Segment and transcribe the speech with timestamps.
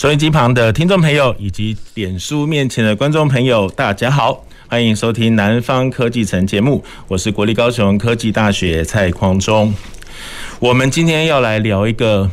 [0.00, 9.74] 收音机旁的听众朋友以及点书面前的观众朋友，大家好，欢迎收听《南方科技城》节目，我是国立高雄科技大学蔡匡忠。
[10.58, 12.30] 我们今天要来聊一个。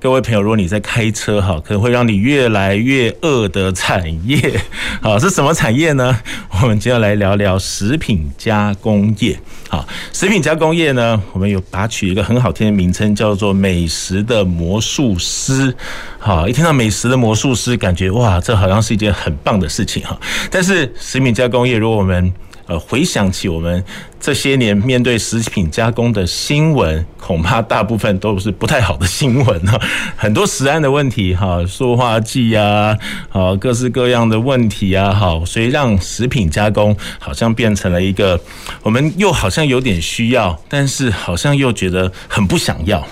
[0.00, 4.38] 各位朋友，如果你在开车哈，可能会让你越来越饿的产业，
[5.02, 6.16] 好，是什么产业呢？
[6.62, 9.36] 我们今天来聊聊食品加工业。
[9.68, 15.74] 好，食品加工业呢，我们有把取一个很好听的名称，叫做“美食的魔术师”。
[16.20, 20.16] 好，一听到“美食的魔术师”，感觉哇，这好像是一件很棒的事情哈。
[20.48, 22.32] 但是食品加工业，如果我们
[22.68, 23.82] 呃，回想起我们
[24.20, 29.80] 这些年面对食品加工的新闻，恐怕大部分都是不太好的新闻哈，
[30.16, 32.94] 很多食安的问题哈，塑化剂啊，
[33.30, 38.38] 好各式各样的问题啊，好，所以让食品加工好像变成了一个
[38.82, 43.02] 我们又好像有点需要，但是好像又觉得很不想要。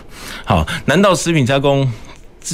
[0.45, 1.91] 好，难道食品加工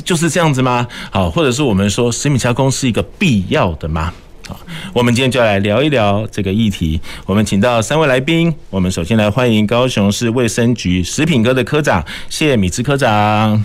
[0.05, 0.87] 就是这样子吗？
[1.11, 4.13] 好，或者是我们说食品加工是一个必要的吗？
[4.49, 4.59] 好，
[4.93, 7.01] 我们今天就来聊一聊这个议题。
[7.27, 13.65] 我们请到三位来宾，我们首先来欢迎高雄市卫生局食品科的科长谢米芝科长。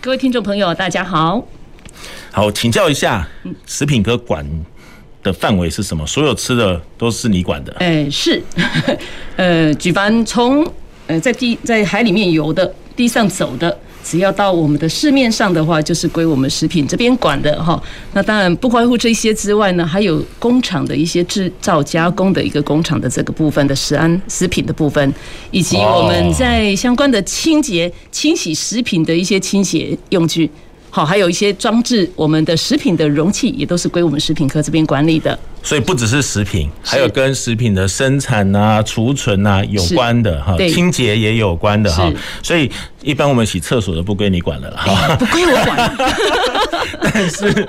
[0.00, 1.46] 各位听众朋友，大家好。
[2.32, 3.28] 好，请教一下，
[3.66, 4.44] 食品科管
[5.22, 6.04] 的范围是什么？
[6.04, 7.72] 所有吃的都是你管的？
[7.78, 8.42] 哎，是。
[9.36, 10.66] 呃，举凡从
[11.06, 13.78] 呃在地在海里面游的，地上走的。
[14.08, 17.78] 只要到我们的市面上的话，就是归我们食品这边管的哈。
[18.14, 25.12] 那当然不关乎这些之外呢，还有工厂的一些制造加工的一个工厂的这个部分的食安食品的部分，
[25.50, 30.50] 以及我们在相关的清洁、清洗食品的一些清洁用具。
[30.98, 35.38] 好，还有一些装置，我们的食品的容器也都是归我们食品科这边管理的。
[35.62, 42.12] 所以不只是食品，还有跟食品的生产啊、储存啊有关的哈，清洁也有关的哈。
[42.42, 42.68] 所以
[43.00, 45.96] 一般我们洗厕所的不归你管了啦，哈，不归我管。
[47.00, 47.68] 但是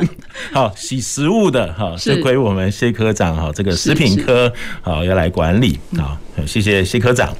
[0.52, 4.52] 好洗食物的哈，是归我们谢科长哈，这个食品科
[4.82, 5.78] 好要来管理。
[5.96, 6.18] 好，
[6.48, 7.32] 谢谢谢科长。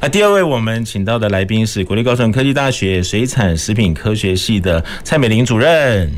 [0.00, 6.10] 那第二位我们请到的来宾是国立高雄科技大学水产食品科学系的蔡美玲主任。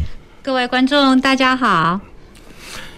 [0.43, 2.01] 各位观众，大家好。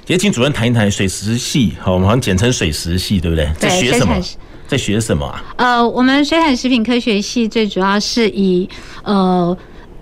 [0.06, 3.50] 也请主任谈一谈水食系，好，我们好像简称水食系，对不对？
[3.58, 4.18] 在学什么？
[4.66, 5.44] 在学什么啊？
[5.56, 8.68] 呃，我们水产食品科学系最主要是以
[9.02, 9.56] 呃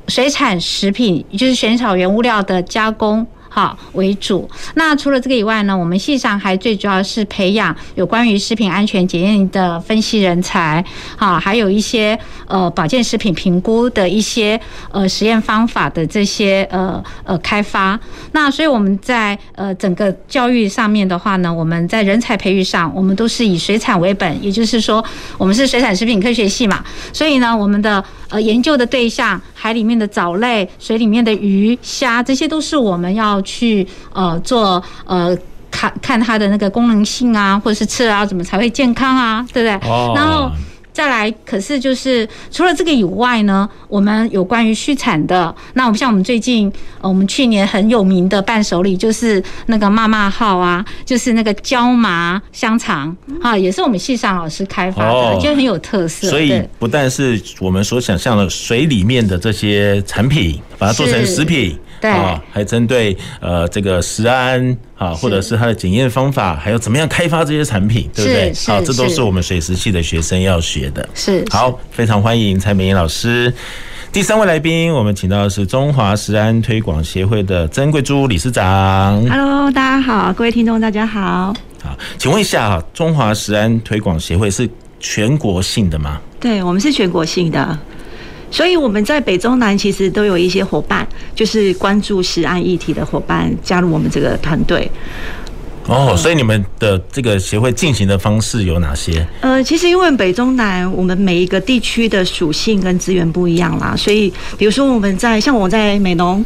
[0.09, 3.27] 水产食品，就是选草原物料的加工。
[3.57, 4.47] 好为主。
[4.75, 10.85] 那除了这个以外呢，我们系上还最主要是培养有关于食品安全检验的分析人才，
[11.17, 17.99] 好，还有一些呃保健食品评估的一些呃实验方法的这些呃呃开发。
[18.33, 25.03] 那所以我们在呃整个教育上面的话呢，我们在人才培育上，我们都是以水产为本，也就是说
[25.39, 33.43] 我们是水产食品科学系嘛，所以呢，我们的呃研究的对象，海里面的藻类、水里面的鱼虾，这些都是我们要。
[33.47, 35.35] 去呃做呃
[35.71, 39.89] 看看它的那个功能性啊，或者是吃了要怎么才会健康啊，对不对？
[39.89, 40.13] 哦。
[40.15, 40.51] 然后
[40.93, 56.31] 再来，可是就是除了这个以外呢，我们有关于畜产的，那我们像我们最近呃我们去年很有名的伴手礼就是那个妈妈号啊，就是那个椒麻香肠啊，也是我们系上老师开发的，就很有特色。
[56.31, 61.79] 所以不但是我们所想象的水里面的这些产品，把它做成食品。
[62.01, 62.11] 对，
[62.53, 68.53] 还针对呃这个食安啊，或者是它的检验方法，还有怎么样开发这些产品，对不对？
[68.67, 71.09] 好，这都是我们水食系的学生要学的。
[71.15, 73.53] 是，好，非常欢迎蔡美英老师。
[74.13, 79.23] 第三位来宾，我们请到的是中华食安推广协会的曾贵珠理事长。
[79.29, 81.53] Hello，大家好，各位听众大家好。
[81.83, 84.67] 好，请问一下哈，中华食安推广协会是
[85.01, 86.19] 全国性的吗？
[86.41, 87.79] 对，我们是全国性的。
[88.51, 94.91] 所以我们在北中南其实都有一些伙伴，就是关注食安议题的伙伴加入我们这个团队。
[95.87, 99.25] 哦，所以你们的这个协会进行的方式有哪些？
[99.41, 106.45] 呃，其实因为北中南我们每一个地区的属性跟资源不一样啦，所以比如说我们在像我在美浓。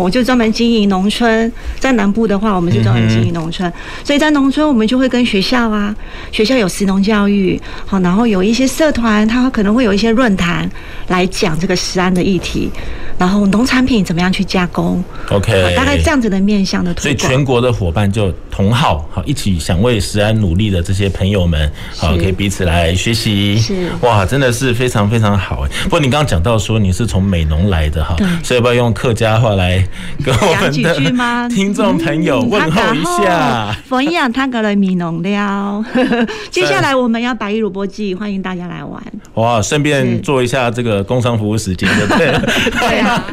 [0.00, 3.70] 我就专门经营农村，在南部的话，我们就专门经营农村，
[4.02, 5.94] 所以在农村我们就会跟学校啊，
[6.30, 10.70] 学校有食农教育，好，然后有一些社团，它可能会有一些论坛
[11.08, 12.70] 来讲这个食安的议题，
[13.18, 17.18] 然后农产品怎么样去加工，OK，大概这样子的面向的推广。
[17.18, 23.88] 所以全国的伙伴就同好，好一起想为食安努力的这些朋友们，好可以彼此来学习，是。
[24.00, 25.66] 哇，真的是非常非常好。
[25.84, 29.81] 不过你刚刚讲到说你是从美农来的哈，所以要不要用客家话来？
[30.24, 33.74] 跟我们的听众朋友问候一下。
[33.86, 35.84] 冯一阳，他格雷米农了。
[36.50, 39.02] 接下来我们要白玉萝卜季，欢迎大家来玩。
[39.34, 42.26] 哇，顺便做一下这个工商服务时间，对不对？
[42.78, 43.24] 对啊，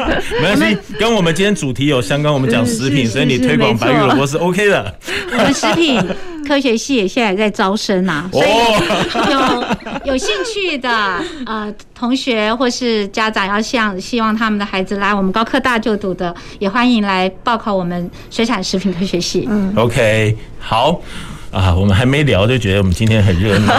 [0.41, 4.95] 没关系，跟我们今天主题有相关，我们讲食品，所以你推广白玉萝卜是 OK 的。
[5.31, 6.01] 我们食品
[6.49, 8.49] 科学系也现在在招生呐，所以
[9.31, 9.63] 有
[10.13, 10.89] 有兴趣的
[11.45, 19.47] 呃同学或是家长要向希望他们的孩子来我们高科大就读的，也欢迎来报考我们水产食品科学系。
[19.47, 20.99] 嗯，OK，好。
[21.51, 23.73] 啊，我们还没聊就觉得我们今天很热闹，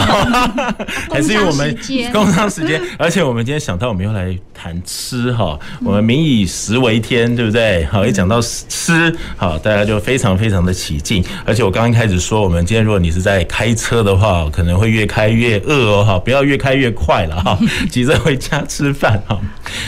[1.10, 1.78] 还是因为我们
[2.12, 7.84] 工商时间，而且我们今天想到我们要来谈吃哈，我们民以食为天，对不对？
[7.86, 11.24] 好，一讲到吃，好，大家就非常非常的起劲。
[11.44, 17.56] 而且我刚刚开始说，我们今天如果你是在开车的话，可能会越开越饿哦，哈，不要越开越快了哈，
[17.88, 19.38] 急着回家吃饭哈。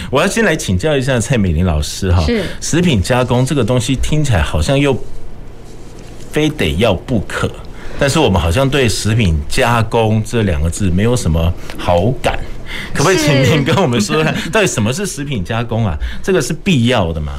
[0.08, 4.96] 我要先来请教一下蔡美玲老师哈，是食品加工这个东西听起来好像又
[6.30, 7.50] 非得要不可。
[8.02, 12.36] 但是我们好像对食品加工这两个字没有什么好感，
[12.92, 15.96] 可不可以请您跟我们说 到底什么是食品加工啊？
[16.20, 17.34] 这个是必要的吗？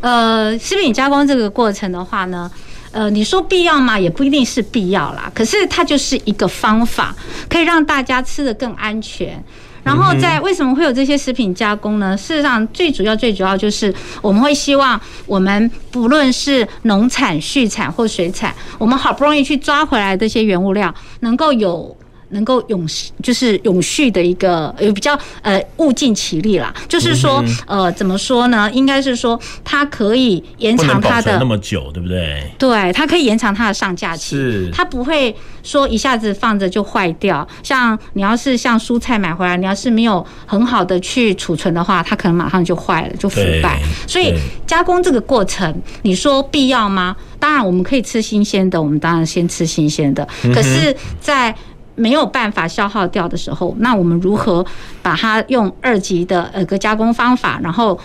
[0.00, 2.50] 呃，食品加工这个过程的话呢，
[2.90, 3.96] 呃，你说必要吗？
[3.96, 5.30] 也不一定是必要啦。
[5.32, 7.14] 可是它就是一个方法，
[7.48, 9.40] 可以让大家吃的更安全。
[9.88, 12.14] 然后在为什么会有这些食品加工呢？
[12.14, 21.96] 事实上，最主要、最主要就是我们会希望我们不论是农产、畜产或水产，我们好不容易去抓回来这些原物料，能够有。
[22.30, 22.86] 能够永
[23.22, 28.70] 就是永续的一个有比较呃物尽其力啦，就是说呃怎么说呢？
[28.72, 32.42] 应该是说它可以延长它的那么久，对不对？
[32.58, 37.46] 对，它可以延长它的上架期，是它不会说一下子放着就坏掉。
[37.62, 43.80] 像你要是像蔬菜买回来，你要是没有很好的去储存的话，它可能马上就坏了，就腐败。
[44.06, 44.34] 所以
[44.66, 47.16] 加工这个过程，你说必要吗？
[47.40, 50.26] 当然我们可以吃新鲜的，我们当然先吃新鲜的。
[50.52, 51.54] 可是，在
[51.98, 54.64] 没有办法消耗掉的时候，那我们如何
[55.02, 57.98] 把它用二级的呃个加工方法，然后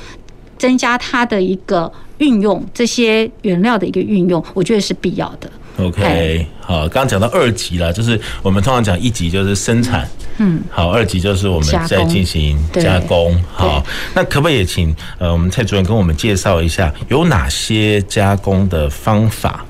[0.58, 5.50] 增加它的一个运用，这些原料的一个运用，我觉得是必要的。
[5.78, 10.08] OK，好，刚刚讲到二级了，就是我们通常讲一级就是生产，
[10.38, 13.36] 嗯，好，二级就是我们在进行加工。
[13.52, 19.66] 好，那可不可以也请呃我们蔡主任跟我们介绍一下有哪些加工的方法，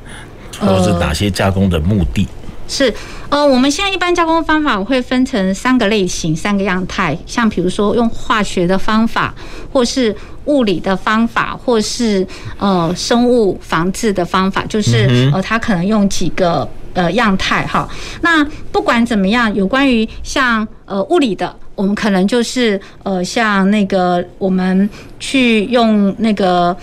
[0.59, 2.27] 或者是哪些加工的目的？
[2.73, 2.91] 是，
[3.29, 9.31] 呃，我们现在一般加工方法会分成三个类型、三个样态，像比如说用化学的方法，
[9.71, 10.15] 或是
[10.45, 12.25] 物理的方法，或是
[12.57, 17.87] 呃生物防治的方法，就是呃它可能用几个呃样态哈。
[18.21, 24.89] 那不管怎么样，有关于像呃物理的，我们可能就是呃像那个我们
[25.19, 26.75] 去用那个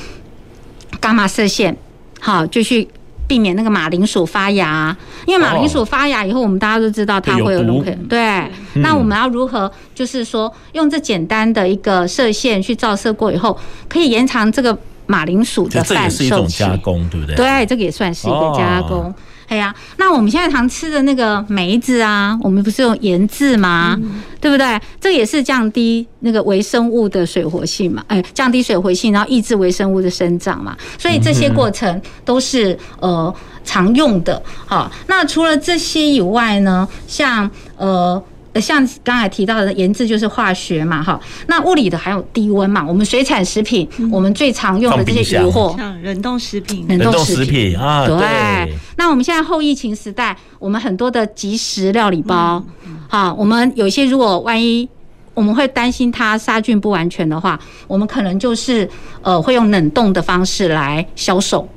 [1.01, 1.77] 伽马射线，
[2.21, 2.89] 好就去。
[3.31, 7.97] 避免那个马铃薯发芽，因为马铃薯发芽以后，我们大家都知道它会有龙坑。
[8.09, 8.51] 对，
[8.83, 13.57] 那我们要如何，就是说用这简单的一个射线去照射过以后，
[13.89, 16.19] 可以延长这个马铃薯的贩售期。
[16.19, 17.37] 这也是一种加工，对不对？
[17.37, 19.15] 对，这个也算是一个加工。
[19.51, 23.99] 哎呀，那我们现在常吃的那个梅子啊，我们不是用盐渍吗？
[24.01, 24.81] 嗯、对不对？
[25.01, 30.77] 这也是降低那个微生物的水活性嘛，哎，降低水活性，然后抑制微生物的生长嘛。
[30.97, 34.41] 所以这些过程都是呃常用的。
[34.67, 38.23] 好，那除了这些以外呢，像呃。
[38.55, 42.85] 像刚才提到的盐渍就是化学嘛，哈，那物理的还有低温嘛。
[42.85, 48.75] 我们水产食品，我们最常用的这些鱼货，像冷冻食品，冷冻食品啊，对。
[48.97, 52.65] 那我们现在后疫情时代，我们很多的即食料理包，
[53.09, 54.89] 好，我们有些如果万一
[55.35, 58.89] 我们会担心它杀菌不完全的话，我们可能就是
[59.23, 61.69] 呃会用冷冻的方式来销售。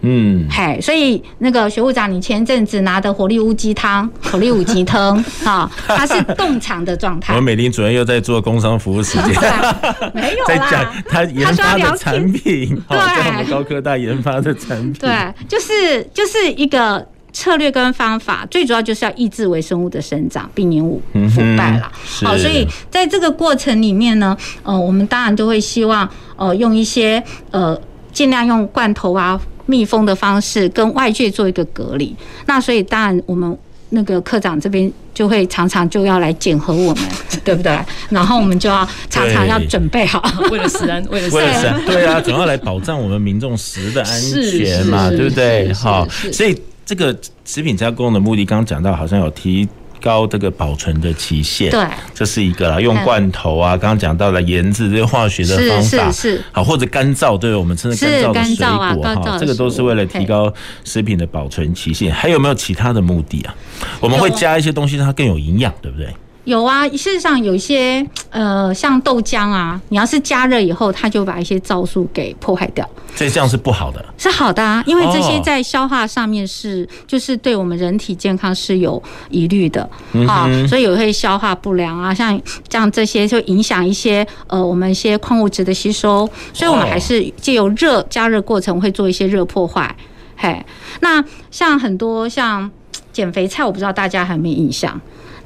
[0.00, 7.32] 嗯，嘿，所以那个学务长，你前阵子拿的活力乌鸡汤、 活力五鸡汤，哈，它是冻藏的状态。
[7.36, 9.34] 我们美玲主任又在做工商服务时间，
[10.14, 21.90] 没有在讲他研发的产品，对，在我们高科大研发的产品，对，就是就是一个策略跟方法，最主要就是要抑制微生物的生长，避免腐腐败啦。
[22.22, 27.76] 好，所以在这个过程里面呢，呃，我们当然就会希望呃用一些呃。
[28.10, 32.16] 尽量用罐头啊、密封的方式跟外界做一个隔离。
[32.46, 33.56] 那所以当然我们。
[33.90, 37.04] 那个科长这边就会常常就要来检核我们，
[37.42, 37.74] 对不对？
[38.10, 40.22] 然后我们就要常常要准备好，
[40.52, 45.72] 为了食安，为了为了食安， 对啊，总要来保障我们民众食的安全嘛，对不对？
[45.72, 49.66] 好，所以这个食品加工的目的，刚刚讲到好像有提。
[50.00, 60.52] 高这个保存的期限，对，这是一个啦，用罐头啊，刚刚讲到了腌制这些化学的方法，是是好，或者干燥，对我们吃的干燥的水果哈，这个都是为了提高
[60.84, 62.12] 食品的保存期限。
[62.12, 63.54] 还有没有其他的目的啊？
[64.00, 66.08] 我们会加一些东西，让它更有营养，对不对？
[66.48, 74.02] 有啊，事实上有一些呃，像豆浆啊，你要是加热以后，它就把一些皂素给破坏掉，所以这样是不好的。
[74.16, 79.86] 是好的啊，因为这些在消化上面是就是对我们人体健康是有疑虑的
[80.26, 82.40] 啊，所以有会消化不良啊，像
[82.70, 89.94] 像这些就影响一些呃我们一些矿物质的吸收，所以我们还是借由热加热过程会做一些热破坏。
[90.34, 90.64] 嘿，
[91.00, 92.70] 那像很多像
[93.12, 94.98] 减肥菜，我不知道大家还没有印象。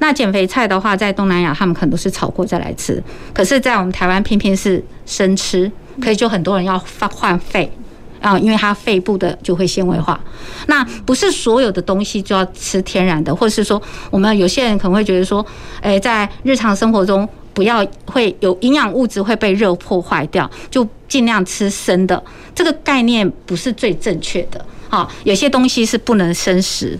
[0.03, 3.01] 那减肥菜的话，在东南亚他们可能都是炒过再来吃，
[3.33, 6.77] 可是，在我们台湾偏偏是生吃，可以就很多人要
[7.13, 7.71] 换肺
[8.19, 10.19] 啊，因为它肺部的就会纤维化。
[10.67, 13.81] 那不是所有的东西就要吃天然的，或是说，
[14.11, 15.45] 我们有些人可能会觉得说，
[15.79, 22.21] 诶，在日常生活中不要会有营养物质会被热破坏掉，就尽量吃生的。
[22.53, 26.99] 这个概念不是最正确的啊，有些东西是不能生食。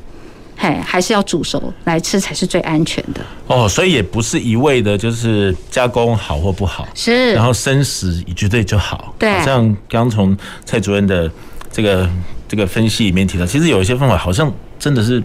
[0.63, 3.67] 嘿，还是要煮熟来吃才是最安全的哦。
[3.67, 9.13] 所以也不是一味的，就是加工好或不好，是，然后生食绝对就好。
[9.19, 11.29] 对，好像刚从蔡主任的
[11.69, 12.09] 这个
[12.47, 14.49] 这个分析里面提到，其实有一些方法好像。
[14.83, 15.23] 真的是，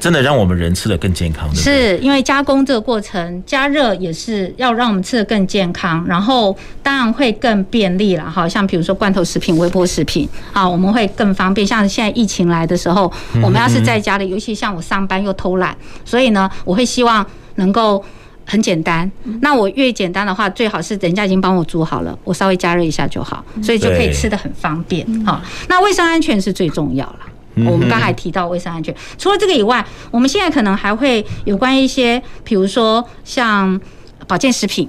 [0.00, 1.54] 真的让我们人吃的更健康的。
[1.56, 8.24] 是因为加工这个过程加热也是要让我们吃的更健康，然后当然会更便利了。
[8.30, 11.66] 好像比如说罐头食品、微波食品，啊，我们会更方便。
[11.66, 18.02] 像现在疫情来的时候，我们要是在家里，尤其像我上班又偷懒，所以呢，我会希望能够
[18.46, 19.10] 很简单。
[19.42, 25.06] 那我越简单的话，最好是人家已经帮我煮好了，我稍微加热一下就好，所以就可以吃的很方便。
[25.26, 27.18] 好，那卫生安全是最重要了。
[27.66, 33.80] 我们刚才提到卫生安全，除了这个以外，我们现在可能还会有关一些，比如说像
[34.26, 34.88] 保健食品，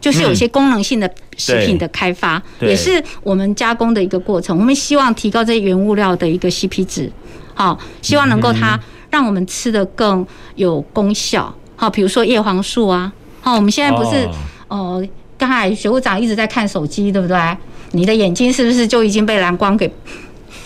[0.00, 4.56] 就是有一些功能性的食品的开发，也是我们加工的一个过程。
[4.58, 7.10] 我们希望提高这些原物料的一个 CP 值，
[7.54, 8.78] 好，希望能够它
[9.10, 11.52] 让我们吃的更有功效。
[11.76, 14.28] 好，比如说叶黄素啊，好，我们现在不是
[14.68, 15.04] 哦，
[15.36, 17.36] 刚才学务长一直在看手机，对不对？
[17.92, 19.92] 你的眼睛是不是就已经被蓝光给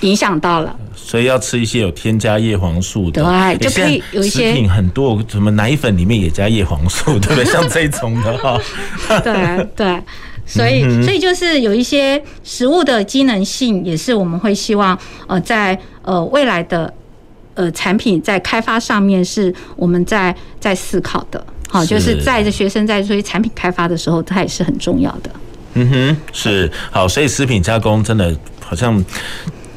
[0.00, 0.76] 影响到了？
[0.94, 7.44] 所以要吃一些有添加叶黄素的，对，就可以有一些食品很多，什么奶粉里面也加叶黄素，对不对？
[7.46, 8.60] 像这种的哈，
[9.24, 10.02] 对对，
[10.44, 16.92] 所以所以就是有一些食物的机能性，也是我们会希望呃在呃未来的
[17.54, 21.42] 呃产品在开发上面，是我们在在思考的。
[21.70, 25.30] 好，就是在这学生在做产品开发的时候，它也是很重要的。
[25.74, 29.02] 嗯哼，是好，所以食品加工真的好像。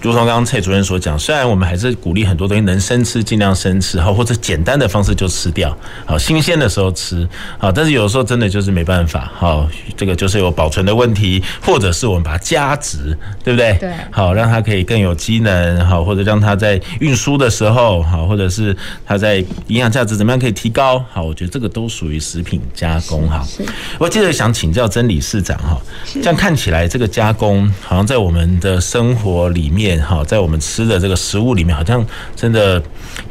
[0.02, 5.78] 如同刚刚蔡主任所讲，虽然我们还是鼓励很多东西能生吃尽量生吃，好或者简单的方式就吃掉，
[6.08, 7.28] 好新鲜的时候吃，
[7.60, 13.78] 好，但是有时候真的就是没办法，好这个就是有保存的问题，或者是我们把它加值，对不对？
[13.80, 23.46] 对，好让它可以更有机能，好或者让它在运输的时候，好或者是它在营养价值怎么样可以提高，好，我觉得这个都属于食品加工哈。
[24.00, 25.80] 我接着想请教曾理事长哈，
[26.16, 29.91] 这样看起来这个加工好像在我们的生活里面。
[30.00, 32.06] 好，在我们吃的这个食物里面，好像
[32.36, 32.82] 真的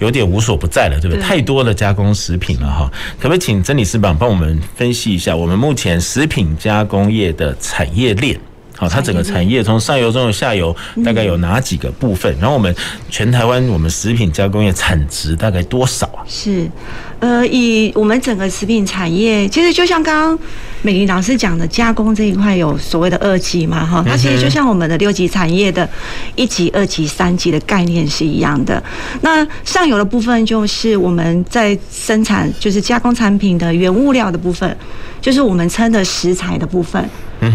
[0.00, 1.22] 有点无所不在了，对不对？
[1.22, 8.38] 太多的加工食品了哈，可不可以请曾理事长帮我们分析一下，我们目前食品加工业的产业链？
[8.76, 10.74] 好，它整个产业从上游、中游、下游
[11.04, 12.34] 大概有哪几个部分？
[12.40, 12.74] 然后我们
[13.10, 16.24] 全台湾我们食品加工业产值大概多少啊？
[16.26, 16.66] 是，
[17.20, 20.38] 呃，以我们整个食品产业，其实就像刚刚
[20.82, 25.88] 美玲老师讲的，加工这一块有所谓的二级嘛，哈，它其实就像我们的六级产业的
[26.34, 28.82] 一级、二级、三级的概念是一样的。
[29.20, 34.76] 那上游的部分就是我们在生产，就是加工产品的原物料的部分，
[35.20, 37.08] 就是我们称的食材的部分。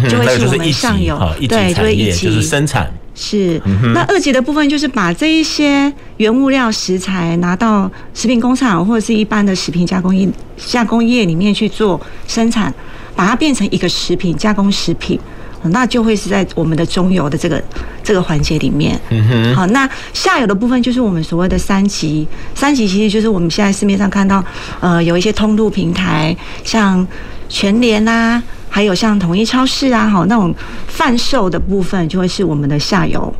[0.09, 1.15] 就会是我们上游，
[1.47, 2.91] 对，就会一起就是生产。
[3.17, 3.61] 是，
[3.93, 12.73] 那二级的部分就是把这一些原物料食材拿到食品工厂或者是一般的食品加工业加工业里面去做生产，
[13.15, 15.17] 把它变成一个食品加工食品，
[15.63, 17.63] 那就会是在我们的中游的这个
[18.03, 18.99] 这个环节里面。
[19.09, 19.55] 嗯哼。
[19.55, 24.43] 好，那下游的部分就是我们所谓的三级，三级其实就是我们现在市面上看到，
[24.81, 27.07] 呃，有一些通路平台，像
[27.47, 28.43] 全联啊。
[28.75, 30.53] 还有像统一超市啊，好那种
[30.87, 33.33] 贩售的部分就会是我们的下游。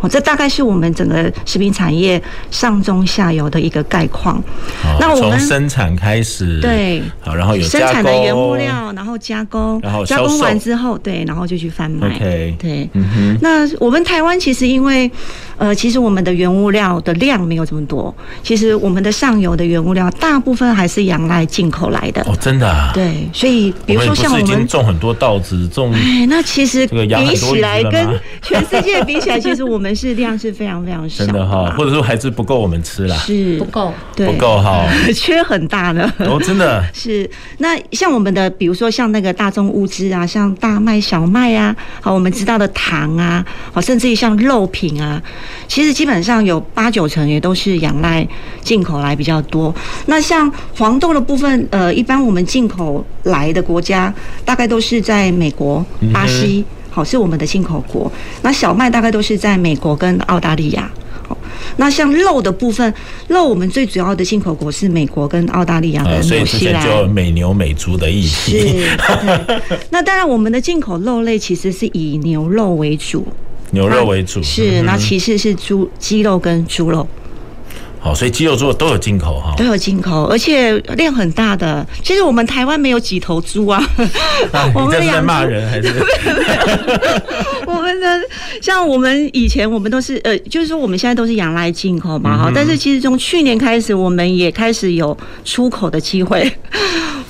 [0.00, 4.42] 哦，这大概是我们整个食品产业上中下游的一个概况。
[4.98, 12.08] 那我们从生产开始，对，好，然后有生产的原物料，然后加工，然后加工完之后，对，然后就去贩卖。
[12.08, 12.88] OK，对。
[13.40, 15.10] 那我们台湾其实因为，
[15.58, 22.22] 呃，其实我们的原物料的量没有这么多，其实我们的上游的原物料大部分还是仰赖进口来的。
[22.22, 22.90] 哦，真的啊。
[22.94, 28.08] 对，所以比如说像我们，我们已经种很多稻子，种，哎，那其实比起来，跟
[28.40, 29.89] 全世界比起来， 其实我们。
[29.94, 33.58] 是量是非常非常少，真的哈，或者说还是不够我们吃啦，是。
[33.58, 36.10] 不够，对，不够哈， 缺很大的。
[36.18, 36.82] 哦，真的。
[36.94, 37.28] 是。
[37.58, 45.22] 那像我们的，比如说像那个大宗物资啊，像大麦、小麦啊，好，我们知道的糖啊，好，甚至于像肉品啊，
[45.68, 48.26] 其实基本上有八九成也都是仰赖
[48.62, 49.74] 进口来比较多。
[50.06, 54.12] 那像黄豆的部分，呃，一般我们进口来的国家
[54.44, 56.64] 大概都是在美国、巴西。
[56.68, 58.10] 嗯好，是我们的进口国。
[58.42, 60.90] 那小麦大概都是在美国跟澳大利亚。
[61.28, 61.38] 好，
[61.76, 62.92] 那像肉的部分，
[63.28, 66.38] 肉我们最主要的进口国是美国跟澳大利亚跟纽西兰。
[66.38, 68.58] 所以之前就美牛美猪的议题。
[68.58, 69.60] 是。
[69.90, 73.24] 那当然，我们的进口肉类其实是以牛肉为主，
[73.70, 74.42] 牛肉为主。
[74.42, 74.82] 是。
[74.82, 77.06] 那其次是猪、鸡肉跟猪肉。
[78.02, 81.86] 好，所以鸡肉、猪肉都有进口哈，都有进口，而且量很大的。
[82.02, 83.78] 其实我们台湾没有几头猪啊，
[84.74, 85.92] 我们在骂人还是？
[87.66, 88.06] 我们的
[88.62, 92.50] 像我们以前我们都是呃，就是说我们现在都是仰赖进口嘛哈。
[92.54, 96.50] 但是其实从去年开始，我们也开始有出口的机会。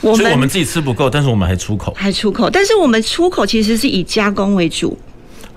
[0.01, 2.49] 我们我们自己吃不够，但是我们还出口，还出口。
[2.49, 4.97] 但是我们出口其实是以加工为主。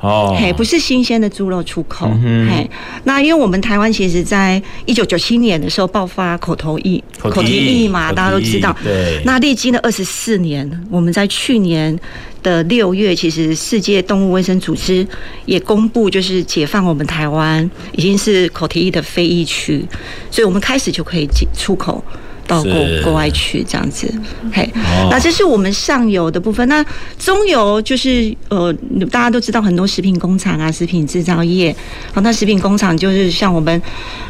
[0.04, 2.70] 哦，嘿，不是新鲜的猪肉出口，嗯、嘿，
[3.06, 8.76] 那因为我们台湾其实在一九九七年的时候爆发口头疫，口蹄疫嘛，大家都知道。
[8.84, 9.22] 对。
[9.24, 11.98] 那历经了二十四年，我们在去年
[12.44, 15.08] 的六月，其实世界动物卫生组织
[15.46, 19.86] 也公布，就是解放我们台湾已经是口蹄疫的非疫区，
[20.30, 22.04] 所以我们开始就可以进出口。
[22.46, 24.14] 到国国外去这样子，
[24.52, 24.70] 嘿，
[25.10, 26.68] 那这是我们上游的部分。
[26.68, 26.86] 那
[27.18, 28.74] 中游就是呃，
[29.10, 31.76] 大家都知道很多食品工厂啊，食品制造业。
[32.14, 33.82] 好，那食品工厂就是像我们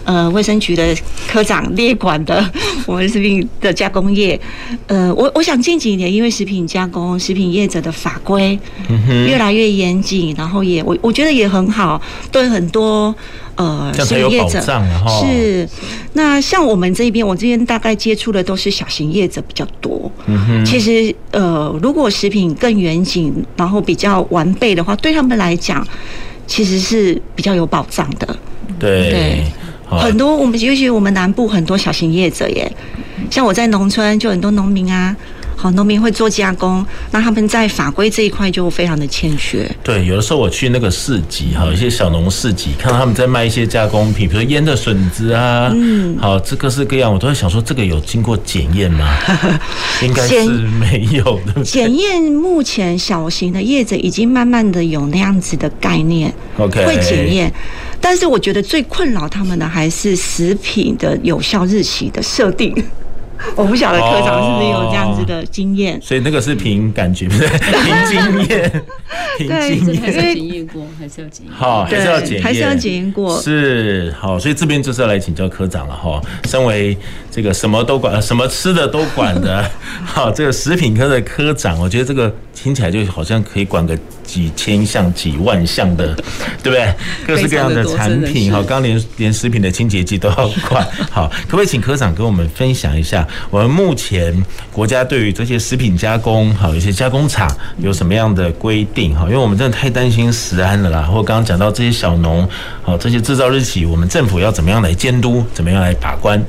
[0.03, 0.95] 呃卫生局的
[1.27, 2.43] 科长列管的，
[2.85, 4.39] 我们食品的加工业。
[4.87, 8.57] 呃，我我想近几年因为食品加工、食品业者的法规
[9.27, 13.13] 越来越严谨，然后也我我觉得也很好，对很多。
[13.55, 14.59] 呃，食品业者
[15.21, 15.69] 是，
[16.13, 20.11] 那像我们这边，我这边大概接触的都是小型业者比较多。
[20.25, 25.85] 嗯哼，其实呃，如果食品更严谨，然后比较完备的话，对他们来讲，
[26.47, 28.35] 其实是比较有保障的。
[28.79, 29.43] 对对，
[29.87, 32.71] 很多我们尤其我们南部很多小型业者耶，
[33.29, 35.15] 像我在农村就很多农民啊。
[35.55, 39.69] 好，农民会做加工，那他们在法规这一块就非常的欠缺。
[39.83, 49.17] 对，有的时候我去那个市集哈，有一些小农市集，看到他们在卖一些加工品，比如说腌的笋子啊，嗯，好，这各式各样，我都在想说，这个有经过检验吗？
[50.03, 51.63] 应该是没有的。
[51.63, 57.51] 检验目前小型的业者已经慢慢的有那样子的概念，OK，会检验，
[58.01, 62.75] 但是我觉得最困扰他们的还是食品的有效日期的设定。
[63.55, 67.47] 我不晓得科长是不是有这样子的经验，所以那个是凭感觉，不是？
[67.47, 68.83] 凭经验，
[69.37, 76.21] 凭经验，还是要检验过，还是要检验，好，还是要检验，还是要检验过，是好，所以这边就是要来请教科长了哈。
[76.45, 76.97] 身为
[77.29, 79.69] 这个什么都管，什么吃的都管的，
[80.05, 86.15] 好，这个食品科的科长，我觉得这个听起来就好像可以管个几千项、几万项的，
[86.63, 86.93] 对不对？
[87.27, 93.27] 各式各样的产品，好，刚连连食品的清洁剂都要管，好，可不可以请科长跟我们分享一下？
[93.49, 94.33] 我们目前
[94.71, 99.15] 国家对于这些食品加工，好，一些加工厂有什么样的规定？
[99.15, 101.01] 哈，因为我们真的太担心食安了啦。
[101.03, 102.47] 或刚刚讲到这些小农，
[102.81, 106.43] 好，这些制造日期，我们政府要怎么样来监督，怎么样来把关？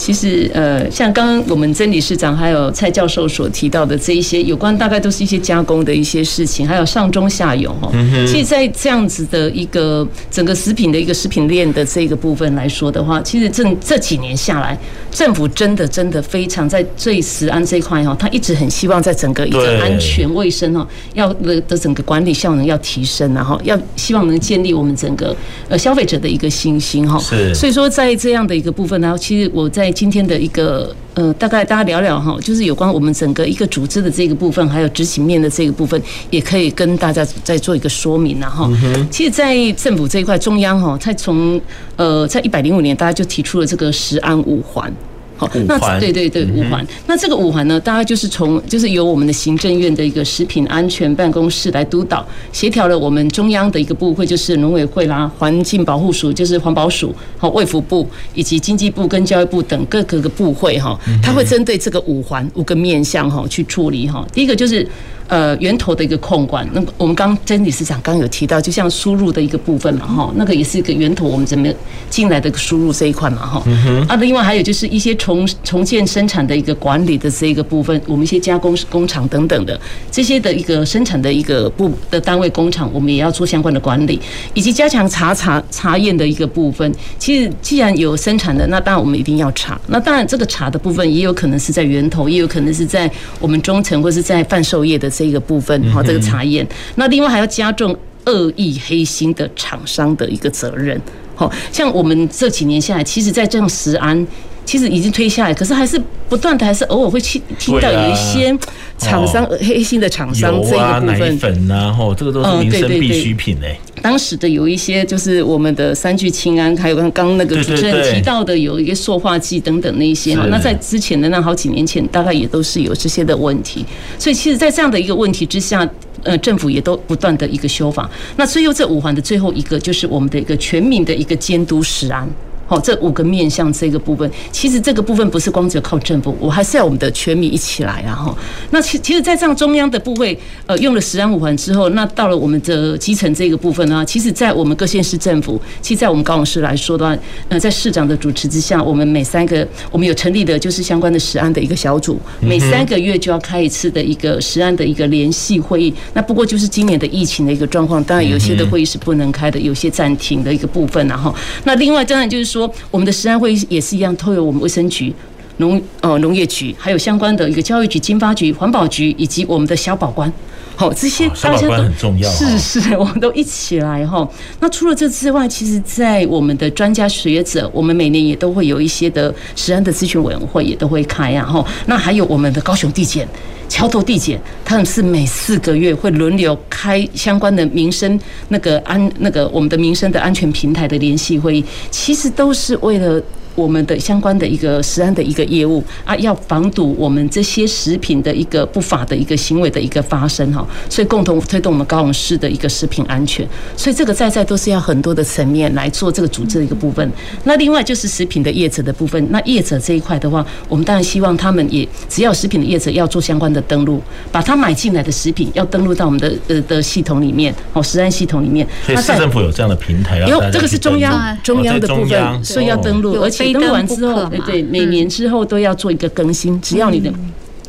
[0.00, 7.92] 其实，呃，像刚刚我们曾理事长还有蔡教授所提到的这一些有关，大概都是一些加工的一些事情，还有上中下游哈。
[8.26, 14.78] 其实，在这样子的一个整个食品的一个食品链的这个部分来说的话，其实这这几年下来，
[15.10, 25.36] 政府真的真的非常在最食安这一块哈，他一直很希望在整个一个安全卫生哈，要的的整个管理效能要提升，然后要希望能建立我们整个
[25.68, 27.18] 呃消费者的一个信心哈。
[27.18, 27.54] 是。
[27.54, 29.89] 所以说，在这样的一个部分，然后其实我在。
[29.92, 36.00] 今天的一个呃，大概大家聊聊哈，就是有关我们整个一个组织的这个部分，还有执行面的这个部分，
[36.30, 38.70] 也可以跟大家再做一个说明了哈
[39.10, 41.60] 其实，在政府这一块，中央哈，它从
[41.96, 44.92] 呃，在一百零五年，大家就提出了这个十安五环。
[45.40, 46.86] 好，那对对对，五环。
[47.06, 52.22] 那这个五环呢，大概就是从就是由我们的行政院的一个食品安全办公室来督导
[52.52, 64.22] 协调了我们中央的一个部会，就是农委会啦、环境保护署，就是环保署，好，卫福部以及经济部跟教育部等各个个部会哈，它会针对这个五环五个面向哈去处理哈。
[64.34, 64.86] 第一个就是。
[65.30, 71.72] 呃，源头的一个控管，那我们刚曾理事长刚有提到，就像输入的一个部分嘛，哈，那个也是一个源头，我们怎么
[72.10, 73.62] 进来的输入这一块嘛，哈。
[74.08, 84.20] 啊，另外还有就是一些重重建生产的一个管理的这一个部分，我们一些加工工厂等等的这些的一个生产的一个部的单位工厂，我们也要做相关的管理，
[84.52, 86.92] 以及加强查查查验的一个部分。
[87.20, 89.80] 其实既然有生产的，那当然我们一定要查。
[89.86, 95.08] 那当然这个查的部分也有可能是在源头，也有可能是在我们中层或是在贩售业的。
[95.20, 100.98] 这个部分哈，这个查验，那另外还要加重恶意黑心的厂商的一个责任。
[101.34, 104.26] 好，像我们这几年下来，其实，在这样食安，
[104.70, 108.56] 其实已经推下来，可是还是不断的，还是偶尔会去听到有一些
[108.98, 113.76] 厂商黑心的厂商这一部分，奶粉呐，吼，这个都是民生必需品哎。
[114.00, 123.84] 当时的有一些就是我们的三聚氰胺，还有刚刚那个主持人提到的有一个塑化剂等等那一些哈，那在之前的那好几年前，大概也都是有这些的问题。
[124.20, 125.84] 所以其实，在这样的一个问题之下，
[126.22, 128.08] 呃，政府也都不断的一个修法。
[128.36, 132.30] 那最后这五环的最后一个，就是我们的一个全民的一个监督食安。
[132.70, 138.14] 好，这五个面向这个部分，其实这个部分不是光只有靠政府，我还是要我们的全民一起来啊！
[138.14, 138.38] 哈，
[138.70, 155.92] 那其其实，在这样中央的部位，呃，用了十安五环之后，那到了我们的基层这个部分呢，其实，在我们各县市政府，其实，在我们高雄市来说的话，呃，在市长的主持之下，我们每三个，我们有成立的就是相关的十安的一个小组，每三个月就要开一次的一个十安的一个联系会议。
[156.14, 162.59] 那不过就是今年的疫情的一个状况，当然有些的会议是不能开的，有些暂停的一个部分，然后，那另外当然就是说。
[162.60, 165.12] 说我们的食安会也是一样，都由我们卫生局、
[165.56, 170.30] 农呃农业局，还有相关的一个教育局、经发局、环保局，以及我们的小保官，
[170.80, 174.26] 好，这些大家都很重要，是是，我们都一起来哈。
[174.60, 181.62] 那除了这之外，其实，在我们的专家学者，我们每年也都会有一些的食安的咨询委员会，也都会开啊哈。
[181.84, 183.28] 那还有我们的高雄地检。
[183.68, 193.22] 桥头地检，他们是每四个月会轮流开相关的民生那个安那个我们的民生的安全平台的联系会议，其实都是为了。
[193.54, 207.10] 我们的相关的一个食安的一个业务啊，要防堵我们这些食品的一个不法的一个行为的一个发生哈，所以共同推动我们高雄市的一个食品安全，所以这个在在都是要很多的层面来做这个组织的一个部分。
[207.44, 218.66] 那另外就是食品的业者的部分，那业者这一块的话，我们当然希望他们也只要食品的业者要做相关的登录，把他买进来的食品要登录到我们的呃的系统里面哦，食安系统里面。
[218.86, 223.39] 所以市政府有这样的平台，有这个是中央中央的部分，所以要登录，而且。
[223.40, 226.60] 登录完之后，对对，每年之后都要做一个更新。
[226.60, 227.12] 只要你的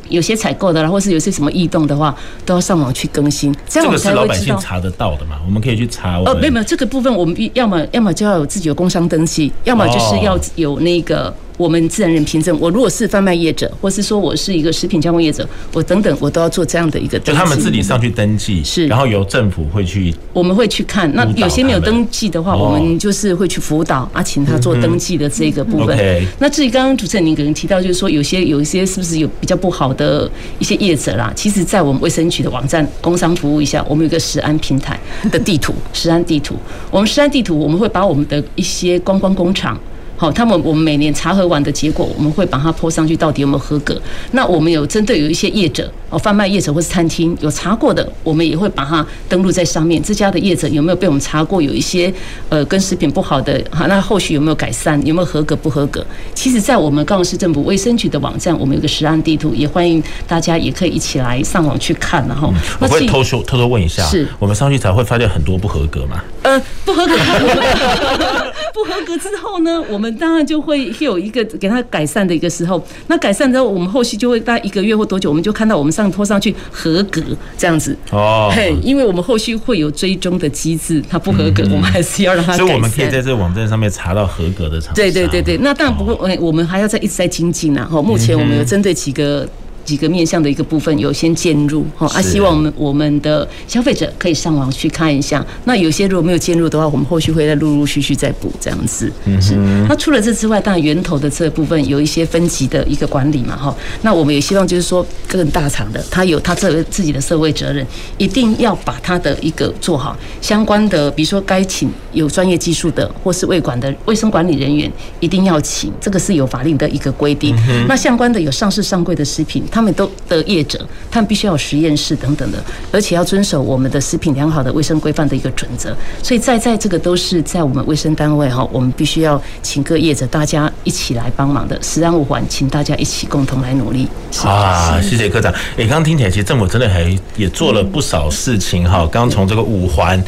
[0.09, 3.55] 有些采购的，或是有些什么异动的话，都要上网去更新。
[3.67, 5.37] 这样我们才老百姓查得到的嘛？
[5.45, 6.19] 我们可以去查。
[6.25, 11.33] 呃，没有没有，这个部分我们要么要么就要有自己有工商登记，要么就是要有那个。
[11.61, 17.19] 我们自然人凭证，我如果是贩卖业者，或是说我是一个食品加工业者，我等等，我都要做这样的一个。
[17.19, 21.13] 就他们自己上去登记，是，然后由政府会去，我们会去看。
[21.13, 26.27] 那有些没有登记的话，我们就是会去辅导啊，请他做登记的这个部分。
[26.39, 31.31] 那至于刚刚主持人您可能提到，就是说有些有一些是不是有比较不好的一些业者啦？
[31.35, 36.55] 其实，在我们卫生局的网站工商服务一下，我们有个食安平台的地图，食安地图。
[36.89, 39.79] 我们食安地图，我们会把我们的一些观光工厂。
[40.21, 43.99] 好，他们我们每年查核完的结果，我们会把它 po 上去，到底有没有合格？
[44.33, 49.99] 那我们有针对有一些业者哦，贩卖业者或是餐厅有查过的，我们也会把它登录在上面。
[50.03, 51.59] 这家的业者有没有被我们查过？
[51.59, 52.13] 有一些
[52.49, 55.03] 呃跟食品不好的，好，那后续有没有改善？
[55.03, 56.05] 有没有合格不合格？
[56.35, 66.23] 其实，在我们高雄市政府卫生局的网站，我们有个食安地图，也欢迎大家也可以一起来上网去看，然后我会偷偷偷偷问一下，是我们上去才会发现很多不合格吗？
[66.43, 67.13] 呃，不合格，
[68.73, 70.10] 不合格之后呢，我们。
[70.17, 77.21] 当然就会有一个给他改善的一个时候，那改善之后，我们后续就会大概一个月或多久，我们就看到我们上拖上去合格
[77.57, 78.51] 这样子哦。
[78.53, 82.65] 嘿，因为我们后续会有追踪的机制，它不合格，我们还是要让它改善。
[82.65, 84.95] 所以我们可以在这个网站上面查到合格的厂商。
[84.95, 87.87] 对对对对，那当然不过，我们还要再一直在精进啊。
[87.89, 89.47] 哈，目前我们有针对几个。
[89.83, 95.45] 几个面向的一个部分有先介入哈啊，希望我们我们的消费者可以上网去看一下。
[95.65, 99.11] 那有些如果没有介入的话，我们后续会再陆陆续续再补这样子。
[99.41, 99.55] 是。
[99.87, 103.75] 那除了这之外，当然源头的这部分有一些分级的一个管理嘛哈。
[104.01, 107.85] 那我们也希望就是说，更大厂的他有他这自己的社会责任，
[108.17, 117.55] 一定要把他的一个做好相关的，比如说该请有专业技术的，或是卫管的卫生管理人员，一定要请，这个是有法令的一个规定。
[117.87, 125.95] 那相关的有上市上柜的食品，他们都的业者，他们必须要有实验室等等的，而且要遵守我们的食品良好的卫生规范的一个准则。
[126.21, 134.07] 所以在在这个都是在我们卫生单位哈，我们必须要请各业者大家一起来帮忙的，食安无环，请大家一起共同来努力。
[134.43, 135.51] 啊，谢谢科长。
[135.77, 139.07] 哎，刚刚听起来，其实政府真的还也做了不少事情哈。
[139.09, 140.21] 刚从这个五环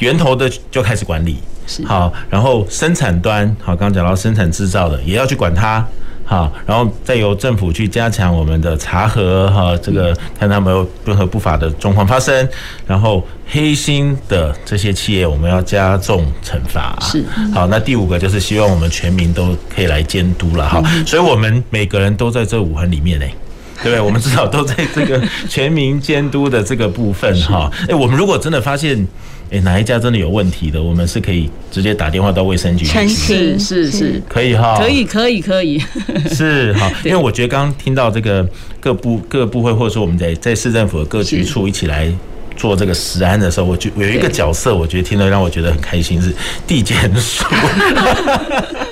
[0.00, 1.38] 源头的就开始管理，
[1.84, 5.86] 好，然后生产端好，刚刚讲到生产制造的也要去管它。
[6.30, 12.48] 好，然后再由政府去加强我们的查核哈，这个看他们有任何不法的状况发生，
[12.86, 16.96] 然后黑心的这些企业我们要加重惩罚。
[17.00, 23.26] 是，好，那第五个就是希望我们全民都可以来监督了哈，所以我们每个人都在这五环里面呢，
[23.82, 24.00] 对不对？
[24.00, 27.70] 我们至少都在这个全民监督的这个部分哈。
[27.88, 29.06] 哎，我们如果真的发现。
[29.52, 32.84] 哎，哪一家真的有问题的，我们是可以直接打电话到卫生局。
[32.84, 35.76] 是是是，可以哈，可以可以可以。
[36.32, 42.08] 是哈，因为我觉得刚刚听到这个各部各部会，或者说我们在在市政府的各局处一起来
[42.56, 46.32] 做这个食安的时候，我觉有一个角色，我觉得听了让我觉得很开心，是
[46.64, 47.44] 地检署。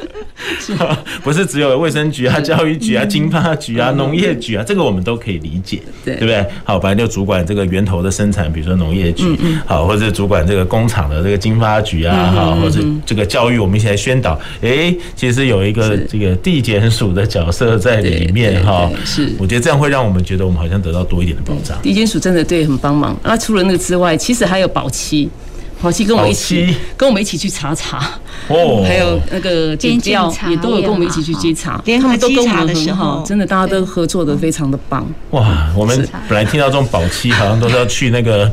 [0.58, 0.72] 是
[1.22, 6.44] 不是只有卫生局啊、教育局啊、经发局啊、农业局啊，这个我们都可以理解，对对不对？
[6.64, 9.24] 好，本来就主管这个源头的生产，比如说农业局，
[9.66, 14.38] 好，或者主管这个工厂的这个经发局啊，好，或者这个教育，我们一起来宣导。
[14.62, 21.76] 哎，其实有一个这个地检署的角色在里面哈，是，我觉得这样会让我们觉得我们好像得到多一点的保障。
[21.82, 23.18] 地检署真的对很帮忙。
[23.22, 25.28] 那除了那个之外，其实还有保期。
[25.80, 27.98] 保期跟我一起，跟我们一起去查查。
[28.48, 35.06] 哦，还有那个检调也都有跟我们一起去稽查，他们都跟我们很好，真的大家都合作的非常的棒。
[35.30, 38.50] 哇，我们本来听到这种保期好像都是要去那个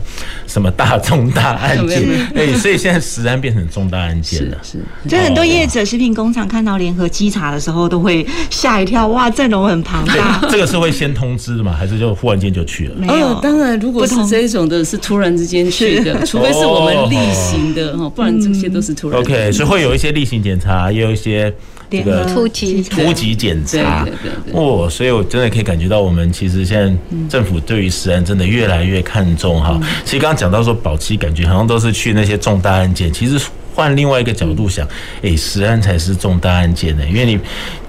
[0.47, 2.03] 什么大重大案件，
[2.35, 4.57] 哎，所以现在食安变成重大案件了。
[4.63, 10.41] 是，就很多业者、食品工厂看到联合稽查的时候都会吓一跳，哇，阵容很庞大。
[10.49, 11.73] 这个是会先通知的吗？
[11.77, 12.95] 还是就忽然间就去了？
[12.97, 17.14] 没有，当然如果是这种的是突然之间去的， 除非是我们。
[17.15, 19.19] 例行的哈，不然这些都是突然。
[19.19, 21.54] OK，所以会有一些例行检查，也有一些
[21.89, 24.04] 这个突击突击检查。
[24.04, 24.54] 对对对。
[24.54, 29.80] 哦，所以我真的可以感觉到，我们其实现在政府对于食安真的越来越看重哈。
[30.04, 33.12] 其实刚刚讲到说保期，感觉好像都是去那些重大案件。
[33.12, 33.39] 其实
[33.73, 34.88] 换另外一个角度想，
[35.21, 37.39] 哎，食安才是重大案件呢，因为你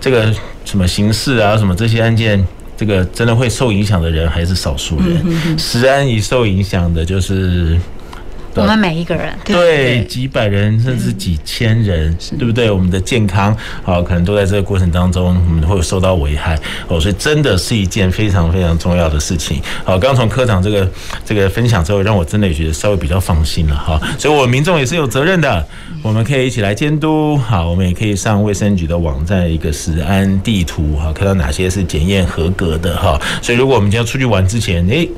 [0.00, 0.32] 这个
[0.64, 2.44] 什么刑事啊，什么这些案件，
[2.76, 5.58] 这个真的会受影响的人还是少数人。
[5.58, 7.78] 食安一受影响的，就是。
[8.56, 12.70] 我们每一个人对，对几百人甚至几千人，对不对？
[12.70, 17.00] 我们的健康好，可能都在这个过程当中，我们会受到危害哦。
[17.00, 19.60] 所以真的是一件非常非常重要的事情。
[19.84, 20.88] 好，刚从科长这个
[21.24, 24.00] 这个分享之后，让我真的也觉得稍微比较放心了哈。
[24.18, 25.66] 所以，我们民众也是有责任的，
[26.02, 27.36] 我们可以一起来监督。
[27.36, 33.20] 好，我们也可以上卫生局的网站一个食安地图哈，看到哪些是检验合格的哈。
[33.42, 35.08] 所以，如果我们今天出去玩之前，诶，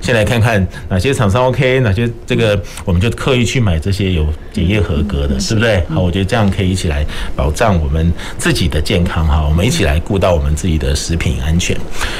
[0.00, 2.58] 先来看看哪些厂商 OK，哪些这个。
[2.84, 5.82] 我们就刻意去买这些有检验合格的，是不对？
[5.88, 7.04] 好，我觉得这样可以一起来
[7.36, 9.46] 保障我们自己的健康哈。
[9.46, 11.76] 我们一起来顾到我们自己的食品安全。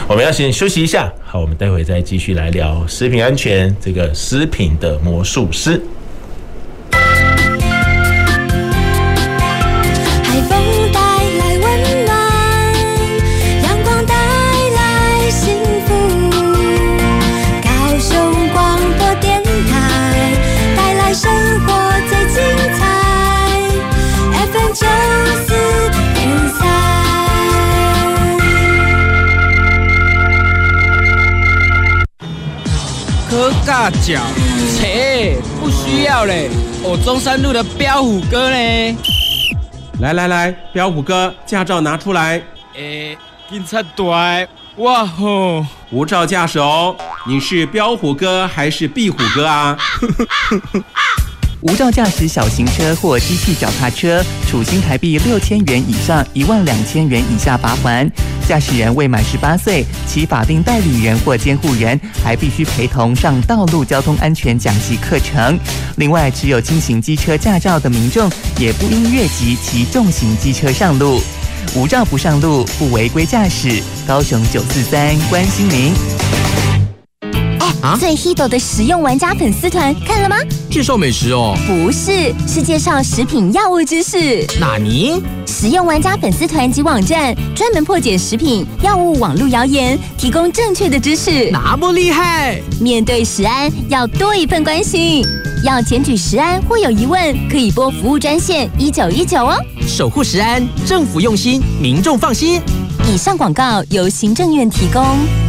[0.07, 5.81] 我们要先休息一下，好，我们待会再继续来聊食品安全这个食品的魔术师。
[33.89, 34.21] 大脚，
[34.77, 36.51] 切，不需要嘞。
[36.83, 38.95] 我中山路的彪虎哥嘞。
[40.01, 42.43] 来来来，彪虎哥，驾照拿出来。
[42.75, 43.17] 诶，
[43.49, 44.47] 警察队，
[44.77, 46.95] 哇吼，无照驾驶哦。
[47.27, 49.75] 你是彪虎哥还是壁虎哥啊？
[51.63, 58.09] 无照驾驶小型车或机器脚踏车，处新台币六千元以上一万两千元以下罚锾。
[58.49, 65.59] 驾驶人未满十八岁，其法定代理人或监护人还必须陪同上道路交通安全讲习课程。
[65.97, 71.21] 另外，持有轻型机车驾照的民众也不应越级骑重型机车上路。
[71.75, 73.83] 无照不上路，不违规驾驶。
[74.07, 75.93] 高雄九四三关心您。
[77.81, 80.37] 啊、最 hit 的食用玩家粉丝团看了吗？
[80.69, 81.57] 介绍美食哦？
[81.67, 84.45] 不是，是介绍食品药物知识。
[84.59, 85.23] 哪尼？
[85.47, 91.51] 食用玩家粉丝团及网站专门破解食品药物网络谣言，提供正确的知识。
[91.53, 92.61] 那么厉害！
[92.81, 95.25] 面对食安，要多一份关心。
[95.63, 99.57] 要检举食安或有疑问，可以拨服务专线一九一九哦。
[99.87, 102.61] 守护食安，政府用心，民众放心。
[103.09, 105.48] 以上广告由行政院提供。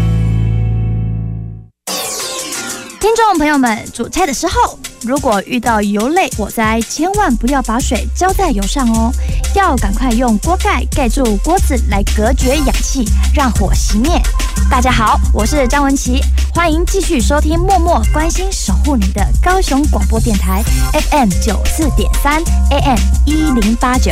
[3.00, 9.10] 听众朋友们，煮菜的时候，如果遇到油类火灾，千万不要把水浇在油上哦，
[9.56, 14.22] 要赶快用锅盖盖住锅子来隔绝氧气，让火熄灭。
[14.70, 16.20] 大家好，我是张文琪，
[16.54, 24.12] 欢迎继续收听默默关心守护你的高雄广播电台 FM 九四点三 AM 一零八九。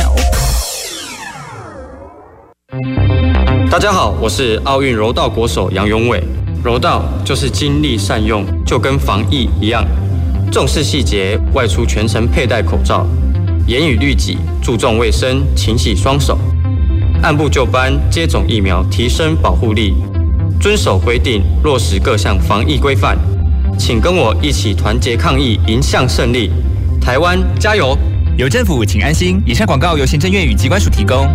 [3.70, 6.24] 大家好，我是奥运柔道国手杨永伟。
[6.64, 9.86] 柔道就是精力善用，就跟防疫一样，
[10.50, 13.06] 重视细节，外出全程佩戴口罩，
[13.66, 16.38] 严于律己，注重卫生，勤洗双手，
[17.22, 19.94] 按部就班接种疫苗，提升保护力，
[20.60, 23.16] 遵守规定，落实各项防疫规范，
[23.78, 26.50] 请跟我一起团结抗疫，迎向胜利。
[27.00, 27.96] 台湾加油！
[28.36, 29.40] 有政府，请安心。
[29.46, 31.26] 以上广告由行政院与机关署提供。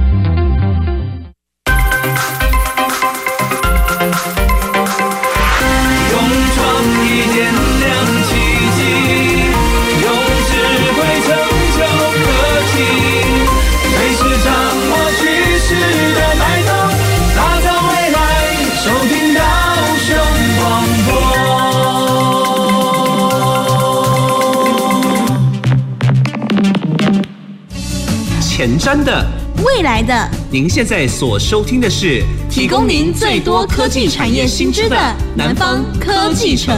[28.66, 29.28] 前瞻的，
[29.66, 34.96] 未来的，您现在所收听的是提供您最多科技产业新知的
[35.36, 36.74] 南方科技城。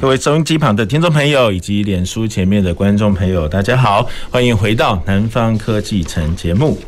[0.00, 6.78] 各位收音机旁的听众朋友以及脸书前面的观众朋友，大家好，欢迎回到南方科技城节目。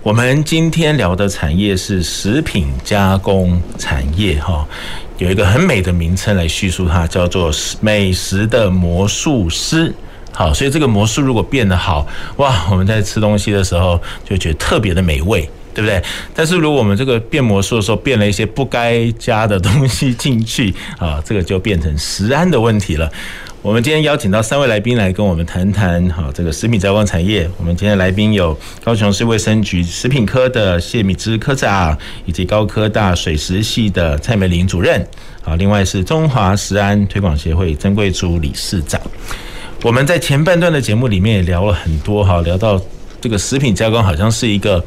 [0.00, 4.64] 我们今天聊的产业是食品加工产业，哈，
[5.16, 9.92] 有一个很美的名称来叙述它，叫做美食的魔术师。
[10.38, 15.40] 好，所以这个魔术如果变得好，哇，我们在吃东西的时候就觉得特别的美味，
[15.74, 16.00] 对不对？
[16.32, 23.10] 但是如果我们这个变魔术的时候变了一些不该加的东西进去， 啊，这个就变成食安的问题了。
[23.62, 27.50] 我们今天邀请到三位来宾来跟我们谈谈，好，这个食品加工产业。
[27.56, 35.04] 我们今天来宾有高雄市卫生局食品科的谢敏芝科长，以及高科大水食系的蔡美玲主任，
[35.42, 39.00] 好，另外是中华食安推广协会曾贵珠理事长。
[39.82, 42.80] 我们在前半段的节目里面也聊了很多哈，聊到
[43.20, 44.84] 这个食品加工好像是一个，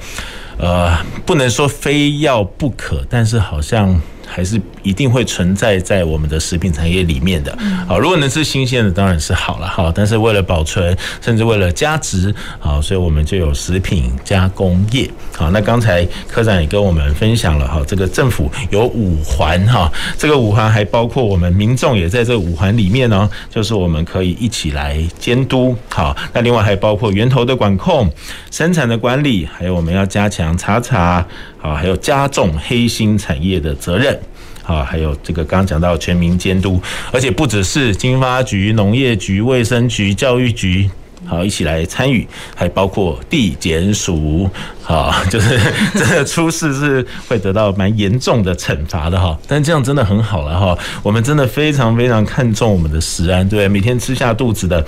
[0.58, 4.02] 呃，不能说非要不可，但是好像。
[4.34, 7.58] 还是一定会存在在我们的食品产业里面的。
[7.86, 9.92] 好，如果能吃新鲜的，当然是好了哈。
[9.94, 15.10] 但是为了保存，甚至为了加值，好，所以我们就有食品加工业。
[15.36, 25.76] 好，那刚才科长也跟我们分享了哈，这个政府有五环哈，这个五环还包括我们民众也在这五环里面呢，就是我们可以一起来监督。
[25.90, 28.10] 好，那另外还包括源头的管控、
[28.50, 31.26] 生产的管理，还有我们要加强查查。
[31.62, 34.20] 啊，还有加重黑心产业的责任，
[34.66, 40.90] 啊，还有这个刚刚讲到全民监督，而且不只是经发局、农业局、卫生局、教育局。
[41.24, 44.50] 好，一起来参与，还包括地检署，
[44.84, 45.60] 好， 就是
[45.94, 49.38] 真的出事是会得到蛮严重的惩罚的哈。
[49.48, 54.84] 但这样真的很好了哈，我们真的非常非常看重我们的食安，对，每天吃下肚子的，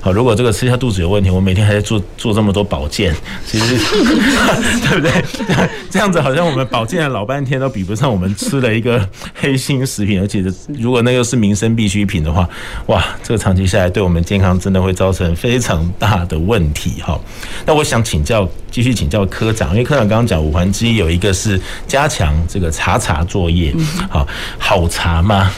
[0.00, 3.14] 好，如果这个吃下肚子有问题，我每天还在做做这么多保健，
[3.46, 3.76] 其实
[4.88, 5.24] 对不对？
[5.90, 10.44] 这样子好像我们保健了老半天都比不上我们吃了一个黑心食品，而且
[10.78, 12.48] 如果那又是民生必需品的话，
[12.86, 15.78] 哇，这个长期下来对我们健康真的会造成非常。
[15.98, 17.18] 大的问题哈，
[17.66, 23.74] 那我想请教，继续请教科长，因为科长刚刚讲五环之一有一个是加强这个查查作业，
[24.10, 24.26] 好，
[24.58, 25.50] 好查吗？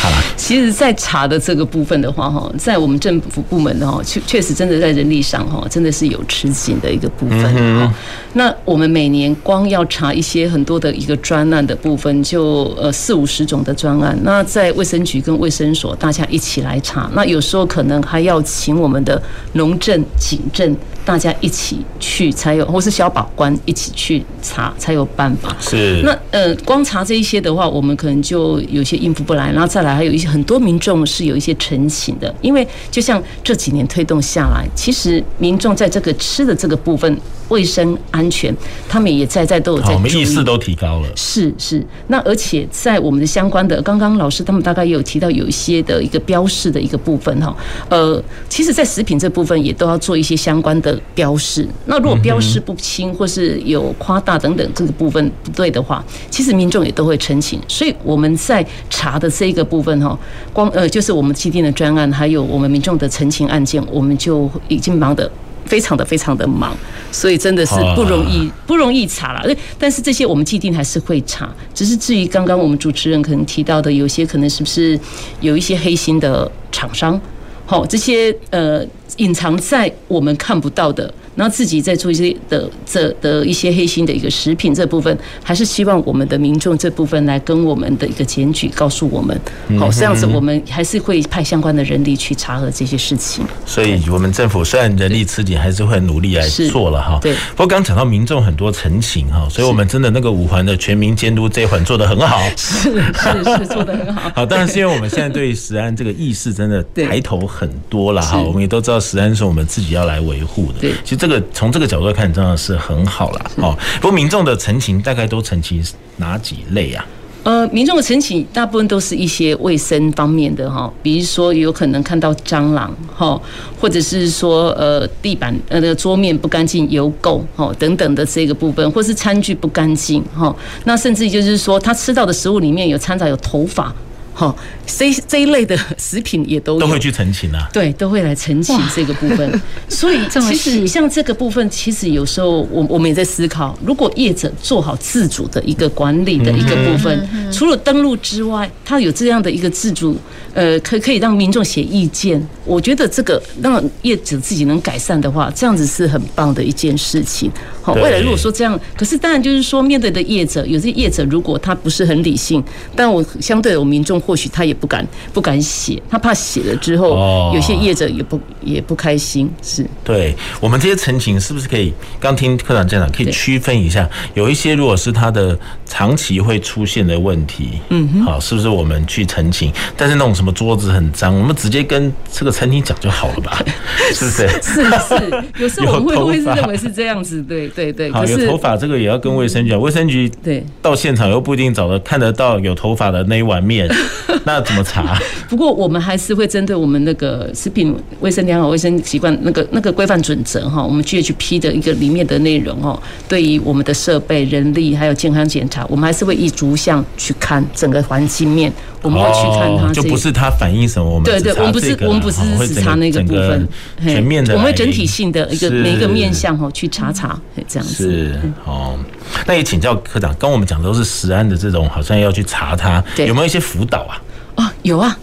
[0.00, 7.94] 好了，其实，在查的这个部分的话，哈，在我们政府部门的哈，确确实真的在人力上哈，真的是有吃紧的一个部分哈。
[8.32, 14.18] 那我们每年光要查一些很多的一个专案的部分，就呃四五十种的专案。
[14.22, 19.20] 那在卫生局跟卫生所大家一起来查，那有时候可能还要请我们的
[19.52, 25.56] 农政、警政大家一起去才有，或是消保官一起去查才有办法。
[25.60, 26.02] 是。
[26.04, 29.67] 那呃，光查这一些的话，我们可能就有些应付不来，然后。
[29.68, 37.16] 再来还有一些很多民众是有一些陈情的，因为就像这几年推动下来，其实民众在这个吃的这个部分。
[37.48, 38.54] 卫生安全，
[38.90, 41.08] 他们也在在都有在，我们意识都提高了。
[41.16, 47.56] 是是，那而且在我们的相关的，刚刚老师他们大概也有提到有一些的一个标示的一个部分哈。
[47.88, 51.66] 呃，其实，在食品这部分也都要做一些相关的标示。
[51.86, 57.58] 那如果标示不清或是有夸大等等这个部分不对的话，其实民众也都会陈情。
[57.66, 60.18] 所以我们在查的这一个部分哈，
[60.52, 65.30] 光呃就是我们既定的专案，还有我们民众的陈情案件，我们就已经忙得。
[65.66, 66.74] 非常的非常的忙，
[67.12, 69.54] 所以真的是不容易不容易查了。
[69.78, 74.98] 但是这些我们既定还是会查，只是至于刚刚我们主持人可能提到的，有些可能是不是
[75.42, 77.20] 有一些黑心的厂商，
[77.66, 78.82] 好，这些呃
[79.18, 81.12] 隐藏在我们看不到的。
[81.38, 89.40] 然后自己在做一些的这的一些黑心的一个食品这部分，还是希望我们的民众这部分来跟我们的一个检举，告诉我们，
[89.78, 93.44] 好，这样子我们还是会派相关的人力去查核这些事情。
[93.64, 97.20] 所以，我们政府虽然人力吃紧，还是会努力来做了哈。
[97.22, 97.32] 对。
[97.54, 102.42] 不过刚讲到民众很多陈情哈，所以我们真的那个五环的全民监督这一环做得很好。
[102.58, 104.28] 是是是，做得很好。
[104.34, 108.40] 好，当然是因为我们现在对食安这个意识真的抬头很多了哈。
[108.40, 110.80] 我们也都知道食安是我们自己要来维护的。
[110.80, 110.92] 对。
[111.04, 113.50] 其实这个从这个角度来看，真的是很好啦。
[113.56, 113.76] 哦。
[114.00, 115.84] 不过民众的陈情大概都陈情
[116.16, 117.06] 哪几类啊？
[117.44, 123.40] 呃，民众的陈情大部分都是一些卫生方面的哈，比如说有可能看到蟑螂哈，
[123.80, 130.54] 或者是说呃地板呃那个桌面不干净、油垢哈等等的这个部分，或是餐具不干净哈，
[130.84, 133.94] 那甚至就是说他吃到的食物里面有掺杂有头发。
[134.38, 139.60] 好，这这一类的食品也都都会去澄清啊，对，都会来澄清这个部分。
[139.90, 150.16] 所以其实像这个部分，其实有时候我我们也在思考，如果业者做好自主的一个管理的一个部分，除了登录之外，他有这样的一个自主，
[150.58, 152.44] 呃，可可以让民众写意见。
[152.64, 157.50] 我觉得这个让业者自己能改善的话，这样子是很棒的一件事情。
[157.80, 162.62] 好，未来如果说这样，可是当然就是说，面对的业者，有些业者如果他不是很理性，
[162.96, 164.18] 但我相对我民众。
[164.18, 169.48] 或许他也不敢不敢写，他怕写了之后，有些业者也不也不开心。
[169.62, 171.92] 是，对我们这些陈情是不是可以？
[172.18, 175.56] 刚听科长这样讲，可以区分一下，有一些如果是他的
[175.86, 179.72] 长期会出现的问题，嗯，好，是不是我们去澄清？
[179.96, 183.62] 但是那种什么桌子很脏，我们直接跟这个餐厅讲就好了吧？
[184.14, 184.48] 是不是？
[184.62, 187.42] 是是，有时候 我们会会是认为是这样子？
[187.42, 188.10] 对对对。
[188.10, 193.88] 好，有头发这个也要跟卫生局，卫生局对到现场又不一定找得看得到有头发的那一碗面。
[194.44, 195.18] 那怎么查？
[195.48, 208.72] 不过我们还是会针对我们那个食品卫生良好卫生习惯那个那个规范准则哈，我们 GHP 的一个里面的内容哦，对于我们的设备、人力还有健康检查，我们还是会依逐项去看整个环境面，
[209.02, 209.92] 我们会去看它。
[209.92, 213.68] 就不是它反映什么，我们对对，我们不是我们不是只查那个部分，
[214.02, 217.94] 全面的，我们会整体性的一个每一个面向哦去查查这样子。
[217.94, 218.98] 是哦，
[219.46, 224.22] 那也请教科长，跟我们讲的都是食安的这种，好像要去查它，有没有一些辅导啊？
[224.56, 225.16] 哦，有啊，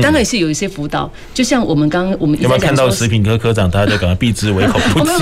[0.00, 5.12] 当然也是有一些辅导，就像我们刚刚我们有没有看到食品科科长，大家就感到避之唯恐不及。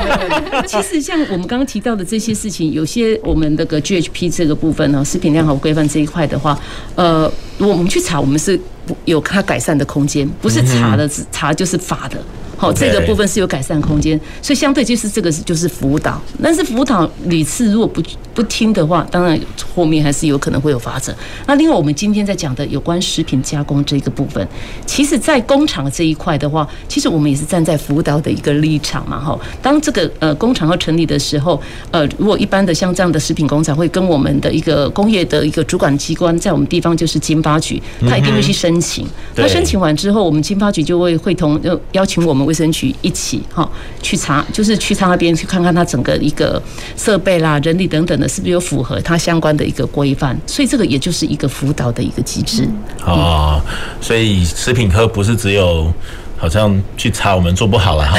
[0.66, 6.58] 其实像我们刚刚提到的这些事情，有些我们那个 GHP 这个部分呢，食品良好规范这一块的话，
[6.94, 8.58] 呃，我们去查，我们是
[9.04, 12.16] 有它改善的空间，不是查的查就是罚的。
[12.56, 18.02] 好，这个部分是有改善空间，所以相对就是这个就是辅导，但是辅导屡次如果不
[18.34, 19.38] 不听的话，当然
[19.74, 21.14] 后面还是有可能会有发展。
[21.46, 24.46] 那另外我们今天在讲的有关食品加工这个部分，
[24.86, 29.38] 其实在工厂这一块的话，其实我们也是站在辅导的一个立场嘛，哈。
[29.60, 39.06] 当这个呃工厂要成立的时候，呃，如果一般的像这样的食品工厂会跟我们的一个工业的一个主管机关，在我们地方就是经发局，他一定会去申请。
[39.34, 42.45] 那申请完之后，我们经发局就会会同要邀请我们。
[42.46, 43.68] 卫生局一起哈
[44.00, 46.62] 去查，就是去查那边去看看它整个一个
[46.96, 50.34] 设备啦、人力等等的，是不是有符合它相关的一个规范？
[50.46, 52.66] 所以这个也就是一个辅导的一个机制。
[53.04, 53.60] 哦，
[54.00, 55.92] 所以食品科不是只有。
[56.36, 58.18] 好像去查我们做不好了哈，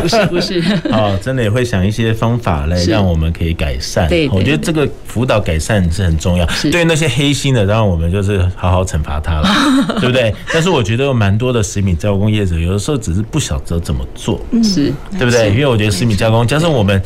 [0.00, 4.08] 不 是不是， 哦，真的也会想一些方法来让我们可以改善。
[4.08, 6.46] 对，我觉得这个辅导改善是很重要。
[6.70, 9.48] 对那些黑心的，当然我们就是好好惩罚他了，
[10.00, 10.34] 对不对？
[10.52, 15.50] 但是我觉得有蛮多的食品加工业者，有的时候只是不晓得怎么做，是对不对？
[15.50, 17.00] 因为我觉得食品加工，加上我们。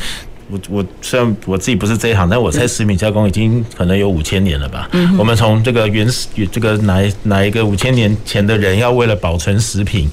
[0.49, 4.88] 我我虽然我自己不是这一行，但我猜食品加工已经可能有五千年了吧。
[5.18, 10.09] 我们从这个原始，这个哪哪一个五千年前的人要为了保存食品，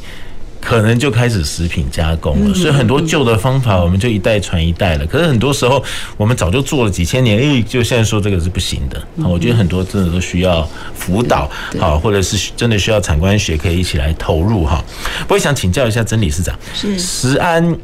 [0.64, 2.52] 可能就开始食品加工了。
[2.52, 5.06] 嗯所以很多旧的方法，我们就一代传一代了。
[5.06, 5.84] 可是很多时候，
[6.18, 9.02] 我们早就做了几千年，哎，就现在说这个是不行的。
[9.24, 11.50] 我觉得很多真的都需要辅导，
[11.80, 14.84] 好，或者是真的需要产官学可以一起来投入哈。
[15.28, 17.76] 我也想请教一下曾理事长，是食安。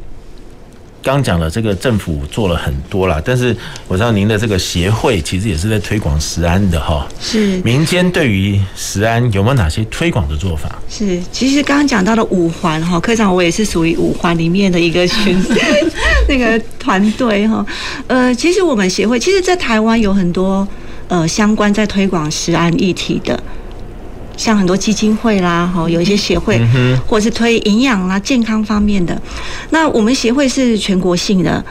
[1.02, 3.56] 刚讲了这个政府做了很多啦，但是
[3.88, 7.06] 我知道您的这个协会其实也是在推广食安的哈。
[7.20, 10.78] 是民间对于食安有没有哪些推广的做法？
[10.88, 15.42] 是，其实刚刚讲到的五环哈，科长我也是属于五环里面的一个群
[16.28, 17.64] 那个团队哈。
[18.06, 20.66] 呃，其实我们协会其实，在台湾有很多
[21.08, 23.42] 呃相关在推广食安议题的。
[24.40, 26.58] 像很多基金会啦，哈，有一些协会，
[27.06, 29.20] 或者是推营养啦、健康方面的。
[29.68, 31.62] 那我们协会是全国性的，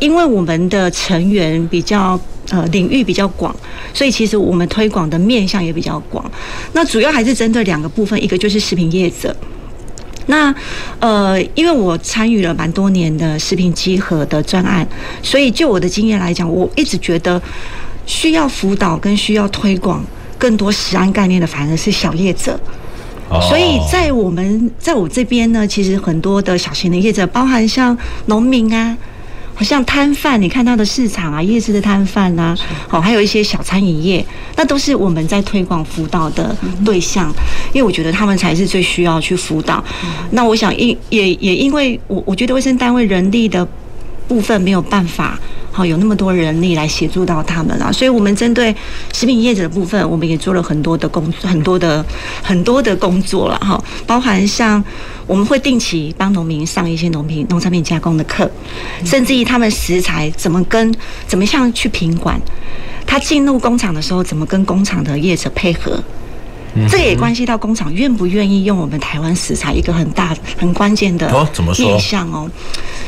[0.00, 2.18] 因为我们的成员比较
[2.48, 3.54] 呃领域比较广，
[3.92, 6.24] 所以其实我们推广的面向也比较广。
[6.72, 9.36] 那主要还是针对两个部分，一个就是食品业者。
[10.24, 10.54] 那
[11.00, 14.88] 呃，因为我参与了蛮多年的食品稽核的专案，
[15.22, 17.38] 所以就我的经验来讲，我一直觉得
[18.06, 20.02] 需要辅导跟需要推广。
[20.44, 22.60] 更多食安概念的反而是小业者，
[23.48, 28.94] 所以在我们在我这边呢，其实很多的小型的业者，包含像农民啊，
[29.54, 32.54] 好像摊贩，你看到的市场啊，夜市的摊贩啊，
[32.86, 34.22] 好，还有一些小餐饮业，
[34.56, 37.32] 那都是我们在推广辅导的对象，
[37.72, 39.82] 因为我觉得他们才是最需要去辅导。
[40.32, 43.66] 那我想因也也因为我我觉得卫生单位人力的
[44.28, 45.40] 部分没有办法。
[45.76, 48.72] 好，有那么多人力来协助到他们啦，所以我们针对
[49.12, 52.06] 食品业者的部分，我们也做了很多的工作，很多的
[52.44, 54.82] 很多的工作了哈，包含像
[55.26, 58.48] 我们会定期帮农民上一些农品农产品加工的课，
[59.04, 60.94] 甚至于他们食材怎么跟
[61.26, 62.40] 怎么样去品管，
[63.04, 66.00] 他进入工厂的时候怎么跟工厂的业者配合。
[66.88, 71.30] 这也关系到工厂愿不愿意用我们台湾食材，一个很大很关键的
[71.78, 72.50] 面向哦。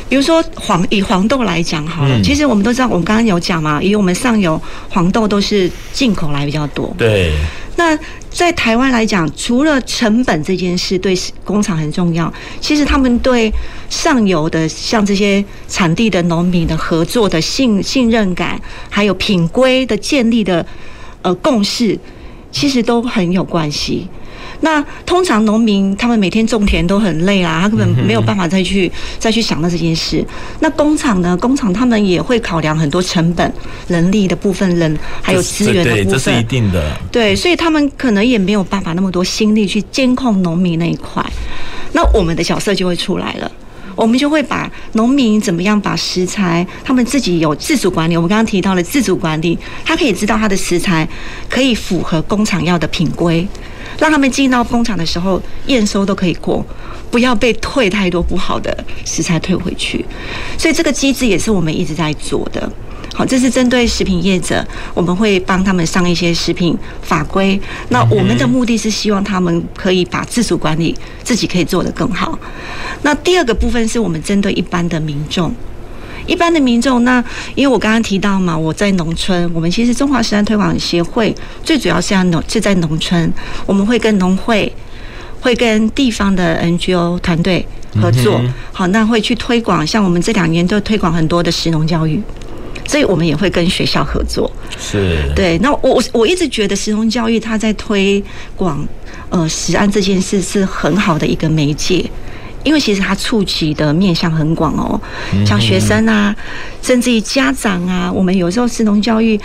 [0.09, 6.95] 比如说黄以黄豆来讲好了，其实我们都知道，我们刚刚有讲嘛，以我们上游黄豆都是进口来比较多。
[6.97, 7.33] 对。
[7.79, 7.99] 那
[8.31, 11.15] 在台湾来讲，除了成本这件事对
[11.45, 13.53] 工厂很重要，其实他们对
[13.91, 18.59] 上游的像这些产地的农民的合作的信信任感，
[18.89, 20.65] 还有品规的建立的
[21.21, 21.99] 呃共识。
[22.57, 24.09] 其实都很有关系。
[24.61, 30.25] 那通常农民他们每天种田都很累啦，他根本没有办法再去再去想到这件事。
[30.61, 31.37] 那工厂呢？
[31.37, 33.53] 工厂他们也会考量很多成本、
[33.89, 36.97] 人力的部分，人还有资源的部分，这是一定的。
[37.13, 41.23] 对，所以他们可能也没有办法那么多心力去监控农民那一块。
[41.93, 43.53] 那我们的角色就会出来了。
[43.97, 48.17] 我们就会把农民怎么样把食材，他们自己有自主管理。
[48.17, 51.09] 我们刚刚提到了自主管理，他可以知道他的食材
[51.49, 53.49] 可以符合工厂要的品规，
[53.99, 56.65] 让他们进到工厂的时候验收都可以过，
[57.11, 60.05] 不要被退太多不好的食材退回去。
[60.59, 62.71] 所以这个机制也是我们一直在做的。
[63.17, 64.63] 好，这是针对食品业者，
[64.93, 67.59] 我们会帮他们上一些食品法规。
[67.89, 70.95] 那我们的目的是希望他们可以把自主管理
[71.25, 72.39] 自己可以做得更好。
[73.01, 75.51] 那第二个部分是我们针对一般的民众，
[76.27, 83.33] 一般的民众，那因为我刚刚提到嘛，我在农村，我们其实中华食安推广协会最主要是要农是在农村，
[83.65, 84.71] 我们会跟农会，
[85.41, 87.67] 会跟地方的 NGO 团队
[87.99, 88.39] 合作。
[88.75, 92.21] 好，那会去推广，像我们这两年都推广很多的食农教育。
[92.87, 95.59] 所以我们也会跟学校合作，是对。
[95.59, 98.23] 那我我一直觉得食农教育它在推
[98.55, 98.87] 广
[99.29, 102.09] 呃实安这件事是很好的一个媒介，
[102.63, 105.01] 因为其实它触及的面向很广哦，
[105.45, 106.35] 像学生啊，
[106.81, 109.39] 甚至于家长啊，我们有时候食农教育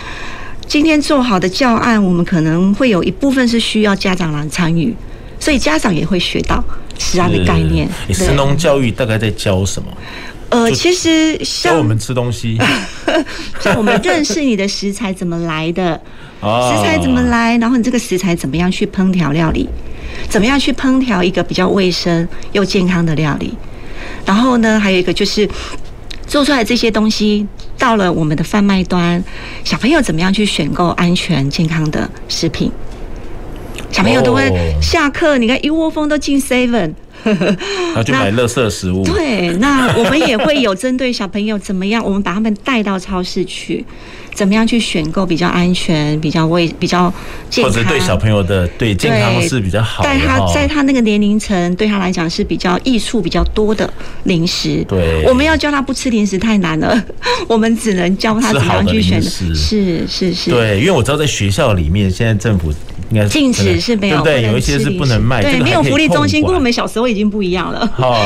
[0.66, 4.94] 今天做好的教案，我们可能会有一部分是需要家长来参与，
[5.40, 6.62] 所以家长也会学到
[6.98, 7.88] 食安的概念。
[8.06, 9.88] 你食农教育大概在教什么？
[10.52, 12.58] 呃，其实像我们吃东西，
[13.58, 15.98] 像我们认识你的食材怎么来的，
[16.40, 19.66] 食材怎么来，然后你这个食材怎么样去烹调料理，
[20.28, 23.54] 怎么样去烹调一个比较卫生又健康的料理，
[24.26, 25.48] 然后呢，还有一个就是
[26.26, 27.46] 做出来这些东西
[27.78, 29.24] 到了我们的贩卖端，
[29.64, 32.70] 小朋友怎么样去选购安全健康的食品，
[33.90, 36.92] 小朋友都会下课，你看一窝蜂都进 seven。
[37.24, 39.04] 然后就买垃圾食物。
[39.04, 43.84] 对，那我们也会有针对小朋友怎么样，我们把他们带到超市去，
[44.34, 47.12] 怎么样去选购比较安全、比较卫、比较
[47.50, 50.08] 健康，或者对小朋友的对健康是比较好的。
[50.08, 53.90] 在他在他那个年龄层，对他来讲是比较益处比较多的
[54.24, 54.84] 零食。
[54.88, 57.02] 对，我们要教他不吃零食太难了，
[57.46, 59.22] 我们只能教他怎么样去选。
[59.22, 60.50] 是是是。
[60.50, 62.72] 对，因为我知道在学校里面，现在政府
[63.10, 64.50] 应该禁止是没有，对不对？
[64.50, 67.80] 有一些是不能卖，对，没有福利中心，跟我们小时候已经不一样了。
[67.98, 68.18] 哦，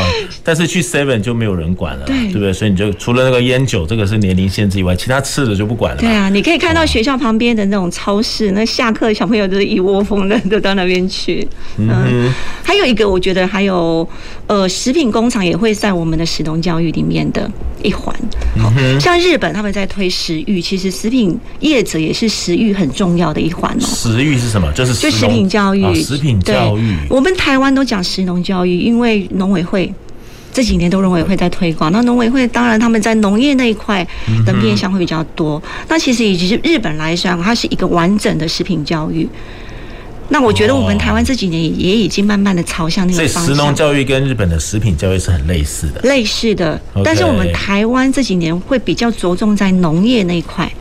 [0.44, 2.52] 但是去 Seven 就没有人管了， 对，对不对？
[2.52, 6.00] 所以你就除了那个烟酒这个是年龄限制以外，其他吃的就不管了。
[6.00, 11.46] 对啊，你可以看到学校旁边的那种超市，那下课小朋友都是一窝蜂的都到那边去。
[11.78, 12.32] 嗯，
[12.62, 14.08] 还有一个，我觉得还有
[14.46, 17.50] 呃，食品工厂也会在我们的食农教育里面的
[17.82, 18.14] 一环。
[18.58, 23.80] 好，像日本他们在推食育，其实食品业者也是食育很重要的一环哦。
[23.80, 24.72] 食育是什么？
[24.72, 25.94] 就是就食品教育。
[26.02, 29.92] 食品教育，我们台湾都讲食农教育，因为农委会
[30.56, 31.92] 这几年都农委会在推广。
[31.92, 34.02] 那农委会当然他们在农业那一块
[34.46, 35.62] 的面向会比较多。
[35.86, 39.28] 那其实以及日本来讲，它是一个完整的食品教育。
[40.30, 43.44] 那我觉得我们台湾这几年也已经慢慢的朝向那个方向。
[43.44, 46.00] 所以食农教育跟日本的食品教育是很类似的。
[46.04, 50.72] 类似的，但是我们台湾这几年会比较着重在农业那一块。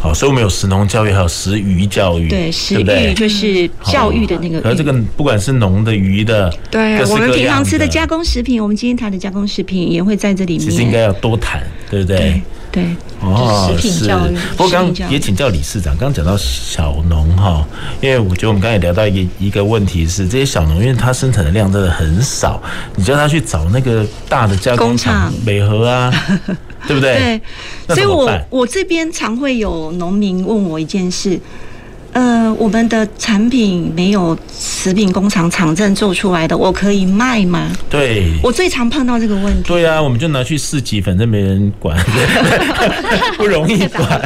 [0.00, 4.58] 好，所以我们有食农教育，还有食鱼教育，对，食鱼就是教育的那个。
[4.66, 10.70] 而这个不管是农的、鱼的，对，我们平常吃的加工食品，我们今天谈的加工食品也会在这里面。
[10.70, 12.40] 其实应该要多谈，对不对？
[12.72, 12.84] 对，
[13.20, 14.34] 哦，食品教育。
[14.56, 17.66] 不过刚刚也请教理事长，刚刚讲到小农哈，
[18.00, 22.62] 因为我觉得我们刚才也聊到一个一个问题是，这些小农因为它生产的量真的很少，
[22.96, 26.10] 你叫他去找那个大的加工厂，美和啊。
[26.86, 27.40] 对不对？
[27.86, 31.38] 对，所以我我这边常会有农民问我一件事。
[32.12, 37.70] 呃，我们的产品没有食品工厂厂证做出来的，我可以卖吗？
[37.88, 39.62] 对，我最常碰到这个问题。
[39.68, 41.96] 对啊，我们就拿去市集，反正没人管，
[43.38, 44.20] 不容易管。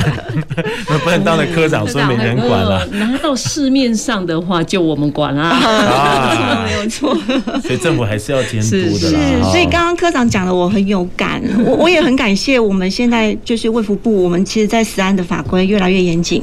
[1.05, 2.87] 不能当了科长说没人管了。
[2.93, 5.51] 拿到市面上的话，就我们管啊。
[5.53, 7.14] 啊，没有错。
[7.61, 9.18] 所以政府还是要监督的啦。
[9.43, 11.43] 是，所以刚刚科长讲的，我很有感。
[11.64, 16.43] 我我也很感谢我们现在就是卫福部，我们其实在食安的法规越来越严谨。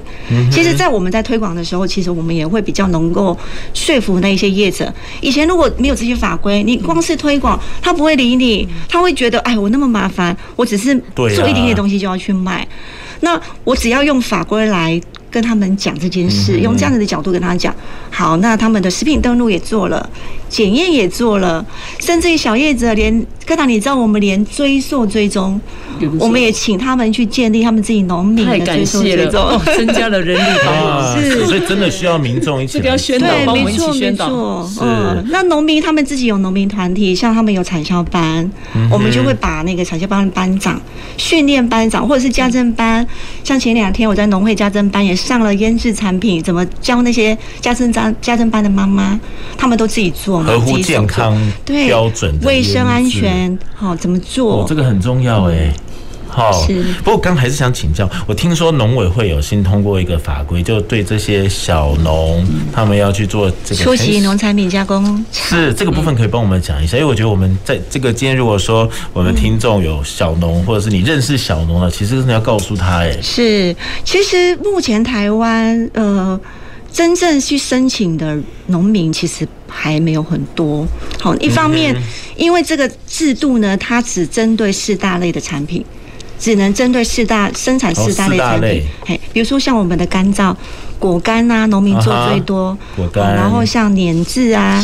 [0.51, 3.37] 其实，在我们在推广的时候，其实我们也会比较能够
[3.73, 4.93] 说服那一些业者。
[5.21, 12.67] 以前如果没有这些法规，你光是推广，他不会理你，他会觉得，哎，我那么麻烦，我只是做一点点东西就要去卖。
[13.21, 14.99] 那我只要用法规来
[15.31, 17.73] 跟他们讲这件事，用这样子的角度跟他讲，
[18.11, 20.07] 好，那他们的食品登录也做了，
[20.49, 21.65] 检验也做了，
[21.99, 25.59] 甚至于小叶子连科长，你知道我们连追溯追踪，
[26.19, 38.49] 我们也请他们去建立他们自己农民的追溯追踪，增加了人力 啊，是，所以真的需要民众一起宣导，对，没错没错，嗯，那农民他们自己有农民团体，像他们有产销班，
[38.91, 40.79] 我们就会把那个产销班的班长
[41.15, 43.05] 训练班长，或者是家政班，
[43.43, 49.19] 像前两天我在农会家政班也上了腌制产品，怎么教那些家政班家政班的妈妈，
[49.57, 54.63] 他们都自己做嘛，合乎健康标准、卫生安全，好怎么做？
[54.63, 55.73] 哦，这个很重要哎。
[56.31, 56.65] 好，
[57.03, 73.75] 不过刚还是想请教，我听说农委会有新通过一个法规，就对这些小农，他们要去做这个出席农产品加工，是这个部分可以帮我们讲一下，因为我觉得我们在这个今天如果说我们听众有小农，或者是你认识小农的，其实真的要告诉他，哎，是，
[74.05, 76.39] 其实目前台湾呃，
[76.93, 80.87] 真正去申请的农民其实还没有很多。
[81.19, 81.95] 好，一方面
[82.35, 85.85] 因为这个制度呢，它只针对四大类的产品。
[86.41, 90.55] 只能针对四大生产四大类产品，嘿，比如说像我们的干燥
[90.97, 94.83] 果干啊，农民做最多，果干，然后像碾制啊、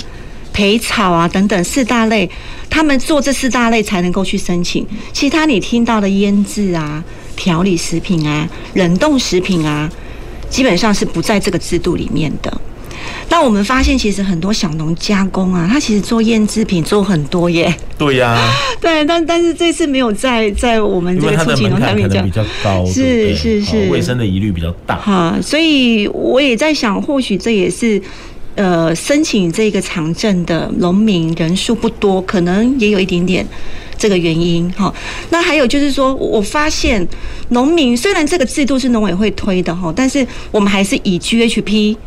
[0.53, 2.30] 培草啊等等四大类，
[2.70, 4.86] 他们做这四大类才能够去申请。
[5.12, 7.03] 其他你听到的腌制啊、
[7.36, 9.89] 调理食品啊、冷冻食品啊，
[10.51, 12.62] 基本上是不在这个制度里面的。
[13.29, 17.73] 那我们发现，其实很多小农加工啊，他其实做腌制品做很多耶。
[17.97, 18.53] 对呀、啊。
[18.79, 24.95] 对，但但是这次没有在在我们这个初级农产品比较高，是是是，卫生的疑虑比较大。
[24.97, 28.01] 哈，所以我也在想，或许这也是
[28.55, 33.45] 呃申请这个长证的农民人数不多，可能也有一点点
[33.97, 34.71] 这个原因。
[34.73, 34.93] 哈，
[35.31, 37.05] 那还有就是说，我发现
[37.49, 41.97] 农民虽然这个制度是农委会推的哈，但是我们还是以 GHP。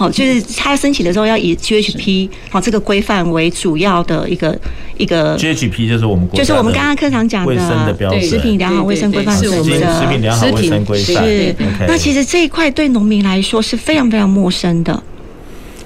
[0.00, 4.58] 好，就是他申请的时候要以 GHP 好这个规范为主要的一个
[4.96, 11.54] 一个 GHP 就是我们就是我们刚刚课堂讲的食品良好卫生规范是我们的食品良好卫生规范是。
[11.86, 15.02] 那其实这一块对农民来说是非常非常陌生的，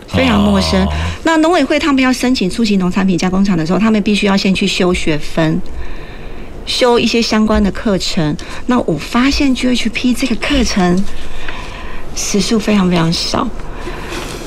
[0.07, 0.87] 非常陌生。
[1.25, 5.61] 那农委会他们要申请初级农产品加工厂的时候，他们必须要先去修学分，
[6.67, 8.37] 修一些相关的课程。
[8.67, 11.05] 那我发现 GHP 这个课程
[12.15, 13.49] 时数非常非常少。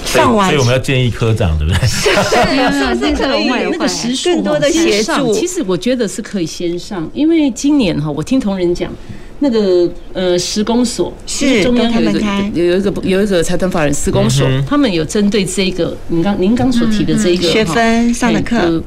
[0.08, 1.88] 上完，所以我们要建议科长，对不对？
[1.88, 5.34] 是是，是可以那个时数多的协助。
[5.34, 8.92] 其实我觉得是可以先上，因为今年哈，我听同仁讲，
[9.40, 18.82] 那个呃施工所是中央有一个都他们开有有一个有一个财团法人施工所嗯，他们有针对这个您刚您刚所提的这一个嗯嗯学分上的课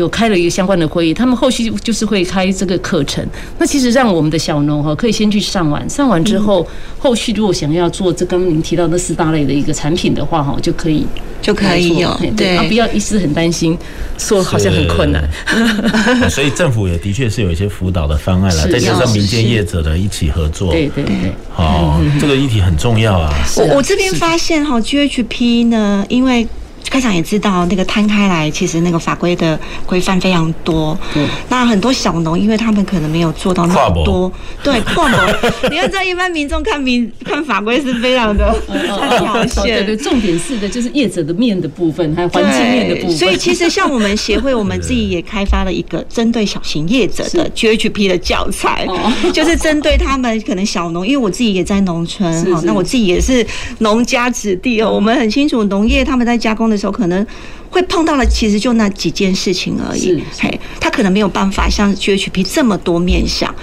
[0.00, 3.24] 有开了一个相关的会议，他们后续就是会开这个课程。
[3.58, 6.66] 那其实让我们的小农哈可以先去上完，上完之后，
[6.98, 11.06] 后续如果想要做这刚刚您提到那四大类的一个产品的话哈，就可以
[11.42, 13.76] 就可以有嘿对啊，不要一直很担心，
[14.16, 15.22] 说好像很困难。
[15.22, 20.72] 哦 所以政府也的确是有一些辅导的方案了，再加上民间业者的一起合作。
[20.72, 23.30] 对对对，哦，这个议题很重要啊。
[23.56, 26.46] 我我这边发现哈，GHP 呢，因为
[26.88, 30.98] 开场也知道，那个摊开来，其实那个法规的规范非常多。
[31.14, 35.18] 嗯，那很多小农，因为他们可能没有做到那么多，对，跨模。
[35.70, 39.84] 你要知道，一般民众看民 看法规是非常的三条哦线。
[39.84, 43.16] 对对，重点是的，就是业者的面的部分，还有环境面的部分。
[43.16, 48.86] 所以其实像我们协会，我们自己也开发了一个针对小型业者的 GHP 的教材，
[49.32, 53.46] 就是针对他们可能小农，因为我自己也在农村哈，那我自己也是
[53.78, 57.26] 农家子弟哦，我们很清楚农业他们在加工的时候可能。
[57.72, 63.54] 会碰到了其实就那几件事情而已，嘿，他可能没有办法像 GHP 这么多面向，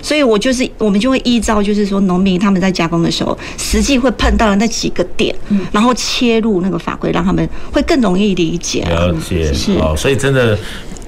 [0.00, 5.34] 所以我就是我们就会依照就是说农民他们在加工的时候，实际会碰到的那几个点，
[5.72, 8.82] 然后切入那个法规，让他们会更容易理解。
[8.84, 10.56] 了解，是哦，所以真的。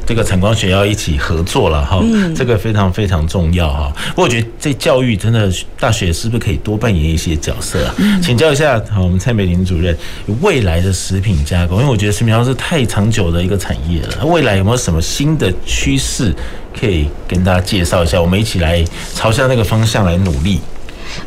[0.09, 2.03] 这个产光学要一起合作了哈，
[2.35, 3.93] 这个非常非常重要哈。
[4.09, 7.95] 不过我觉得这教育真的大学是不是可以多扮演一些角色啊？
[8.23, 9.95] 请教一下，好，我们蔡美玲主任，
[10.41, 16.35] 未来的食品加工，因为我觉得食品加工是太长久的一个产业了，未来有没有什么新的趋势
[16.75, 18.19] 可以跟大家介绍一下？
[18.19, 18.83] 我们一起来
[19.15, 20.59] 朝向那个方向来努力。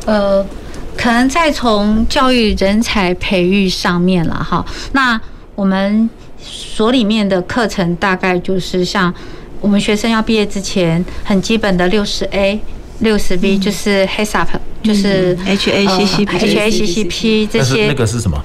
[0.08, 0.44] 呃，
[0.98, 5.22] 可能再从教育人才培育上面了哈，那
[5.54, 6.10] 我们。
[6.42, 9.14] 所里面的课程大概就是像
[9.60, 12.60] 我们学生要毕业之前很基本的六十 A、
[13.00, 14.48] 六十 B，就是 HACCP，
[14.84, 17.88] 就是 HACCP、HACCP 这些。
[17.88, 18.44] 那个是什么？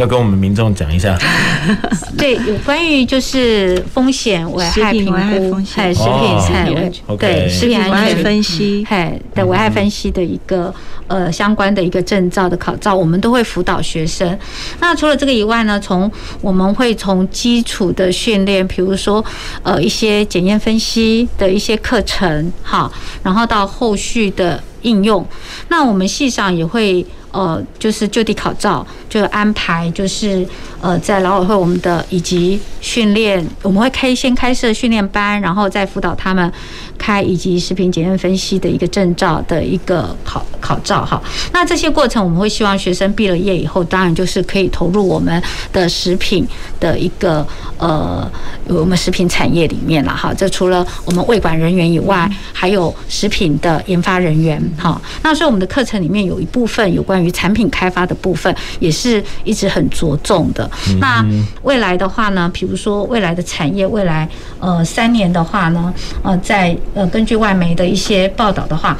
[0.00, 1.16] 要跟我们民众讲一下。
[2.16, 10.74] 对，有关于就是风险危害评估，食品安全，对食品安全分析，嘿的危害分析的一个
[11.06, 14.38] 呃相关的一个证照的考照，我们都会辅导学生。
[14.80, 19.22] 那除了这个以外呢，从我们会从基础的训练，比如说
[19.62, 22.90] 呃一些检验分析的一些课程，好，
[23.22, 25.26] 然后到后续的应用，
[25.68, 27.04] 那我们系上也会。
[27.32, 30.46] 呃，就是就地考照，就安排就是
[30.80, 36.52] 呃，在劳委会我们的以及训练，我们会开先开设训练班，然后再辅导他们
[36.98, 41.20] 开以及食品检验分析的一个证照的一个考考照哈。
[41.52, 45.42] 那这些过程，我们会希望学生毕了业以后，当然就是可以投入我们
[45.72, 46.46] 的食品
[46.78, 47.46] 的一个
[47.78, 48.30] 呃，
[48.68, 50.32] 我们食品产业里面了哈。
[50.34, 55.00] 这除了我们卫管人员以外，还有食品的研发人员哈。
[55.22, 60.70] 那所以我们的课程里面有一部分有关于产品开发的部分也是一直很着重的。
[61.00, 61.24] 那
[61.62, 65.92] 未来的话呢，比如说未来的产业，未来呃三年的话呢，
[66.22, 68.96] 呃在呃根据外媒的一些报道的话，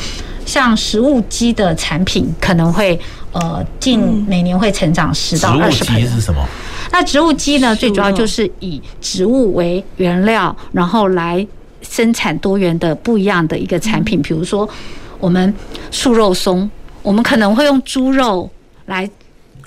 [0.47, 2.99] 像食物基的产品可能会
[3.33, 5.87] 呃近每年会成长十到二十倍。
[5.87, 6.47] 植物基是什么？
[6.93, 11.47] 那植物基呢，最主要就是以植物为原料，然后来
[11.83, 14.69] 生产多元的不一样的一个产品，比如说
[15.19, 15.55] 我们
[15.91, 16.71] 素肉松。
[17.03, 18.51] 我们可能会用猪肉
[18.85, 19.09] 来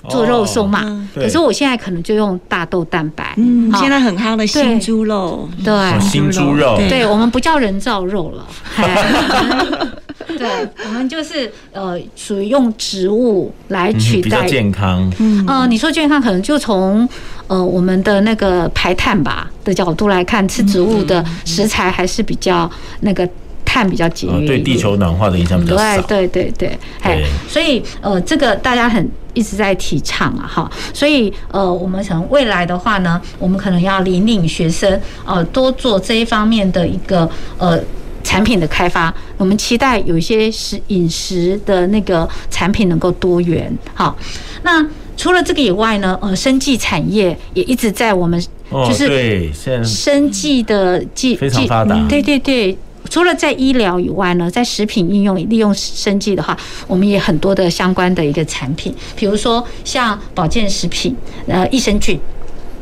[0.08, 3.34] 做肉松嘛，哦、可是我现在可能就用大豆蛋白。
[3.36, 8.46] 嗯，现在很夯的新猪肉，对，新猪肉，对，对我们不叫人造肉了。
[10.38, 10.48] 对，
[10.84, 15.12] 我们就是呃，属于用植物来取代，比较健康。
[15.18, 17.08] 嗯，呃，你说健康，可能就从
[17.46, 23.28] 呃我们的那个排碳吧的角度来看，吃植物的食材还是比较那个。
[23.74, 26.00] 碳比较节约，对地球暖化的影响比较少。
[26.02, 30.70] 对对对对，哎，所以呃，这个大家很一直在提倡啊，哈。
[30.92, 37.76] 所以呃，我们可能未来的话呢，我们可能要引领学生呃多做这一方面的一个呃
[38.22, 39.12] 产品的开发。
[39.36, 43.76] 我们期待有一些食饮食的那个产品能够多元。
[43.92, 44.16] 好，
[44.62, 49.52] 那除了这个以外呢，呃，生技产业也一直在我们就是对
[49.82, 52.00] 生技的技非常发达。
[52.08, 52.78] 对对对。
[53.14, 56.58] 除了在医疗以外呢，在食品应用利用生技的话，
[56.88, 61.14] 我们也很多的相关的一个产品，比如说像保健食品，
[61.46, 62.18] 呃，益生菌。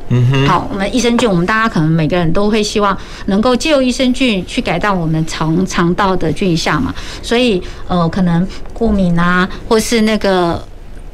[0.09, 0.47] 嗯哼。
[0.47, 10.67] 好，我们益生菌，我们大家可能每个人都会希望能够借由益生菌去改善我们肠肠道的菌相嘛，所以呃，可能过敏啊，或是那个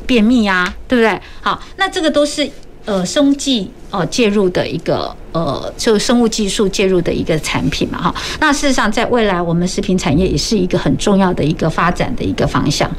[0.07, 1.21] 便秘啊，对不对？
[1.41, 2.49] 好，那这个都是
[2.85, 8.14] 呃生技呃介入的一个呃，就生物技术介入的一个产品嘛哈。
[8.41, 12.91] 那事实上，在未来我们食品产业也是一个很重要的一个发展的一个方向。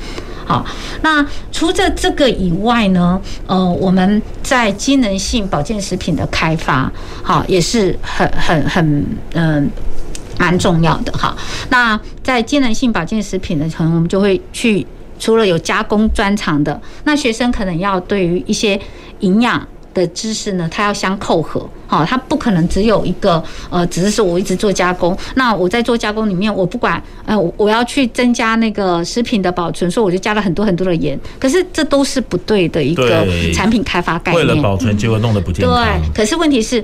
[0.46, 0.66] 好，
[1.02, 9.70] 那除了这个以外呢，呃，我们在机能性保健食品的开发，好，也是很很很嗯。
[10.40, 11.36] 蛮重要的哈，
[11.68, 14.88] 那在机能性保健食品的可能我们就会去，
[15.20, 18.80] 除了有加工专长的，那学生可能要对于一些
[19.20, 19.68] 营养
[20.00, 36.84] 的知识呢，它要相扣合，好，它不可能只有一个，呃，只是说我一直做加工，那我在做加工里面，我不管，呃，我要去增加那个食品的保存，所以我就加了很多很多的盐，可是这都是不对的一个产品开发概念，为了保存结果弄得不健康，对，可是问题是。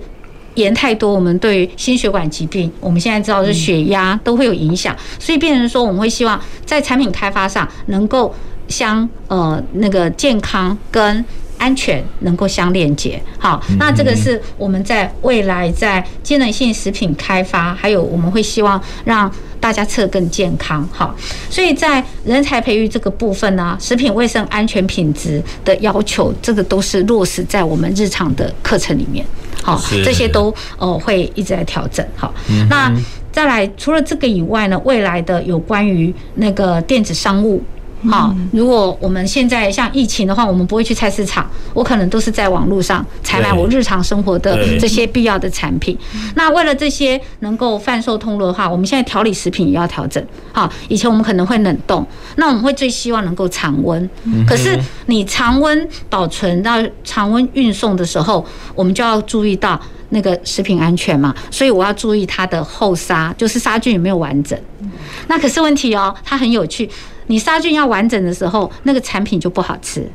[0.56, 8.34] 盐太多，我们对于心血管疾病，我们现在知道是血压都会有影响，所以变成说，我们会希望在产品开发上能够
[8.70, 11.26] 相呃那个健康跟
[11.58, 13.22] 安全能够相链接。
[13.38, 20.88] 好，那这个是我们在未来在机能性食品开发，还有我们会希望让大家吃得更健康。
[20.92, 21.16] 好，
[21.50, 29.26] 所以在人才培育这个部分呢，食品卫生安全品质的要求，这个都是落实在我们日常的课程里面。
[29.64, 32.06] 好，这些都呃会一直在调整。
[32.16, 32.34] 好，
[32.70, 32.94] 那
[33.32, 37.64] 再来除了这个以外呢，未来的有关于那个电子商务。
[38.10, 45.98] 好，如果我们现在像疫情的话，我们不会去菜市场，我可能都是在网络上采买我日常生活的这些必要的产品。
[46.36, 50.24] 那为了这些能够贩售通路的话，我们现在调理食品也要调整。
[50.52, 54.10] 好，以前我们可能会冷冻，那我们会最希望能够常温。
[54.48, 59.80] 可是你常温保存到常温运送的时候，我们就要注意到
[60.10, 64.58] 那个食品安全嘛，所以我要注意它的后杀，就是杀菌有没有完整。
[65.28, 66.90] 那可是问题哦，它很有趣。
[67.28, 70.08] 你杀菌要完整的时候，那个产品就不好吃，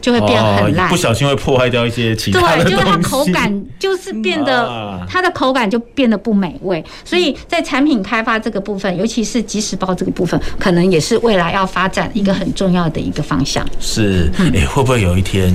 [0.00, 2.70] 就会变很烂，不小心会破坏掉一些其他的东西。
[2.70, 6.84] 对，就是它口感就是变得，它的口感就变得不美味。
[7.04, 13.66] 所以在产品开发这个部分，尤其是即食包这个部分，可能也是未来要发展一个很重要的一个方向。
[13.80, 15.54] 是，哎，会不会有一天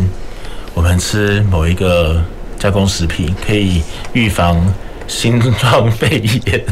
[0.73, 2.21] 我们吃某一个
[2.57, 3.81] 加工食品可以
[4.13, 4.61] 预防
[5.07, 6.65] 心脏 肺炎？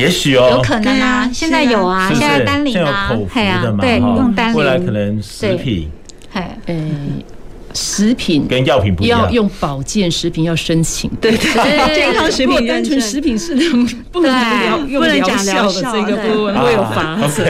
[0.00, 5.90] 也许哦，有可能啊，现在有啊，现在单领啊，对啊，对，用单领，未来可能食品，
[6.32, 7.22] 嘿，嗯。
[7.74, 17.44] 食品跟药品不一样，要用保健食品要申请，对对对，健康食品单纯食品是能不能疗用疗效的这个部分会有罚则。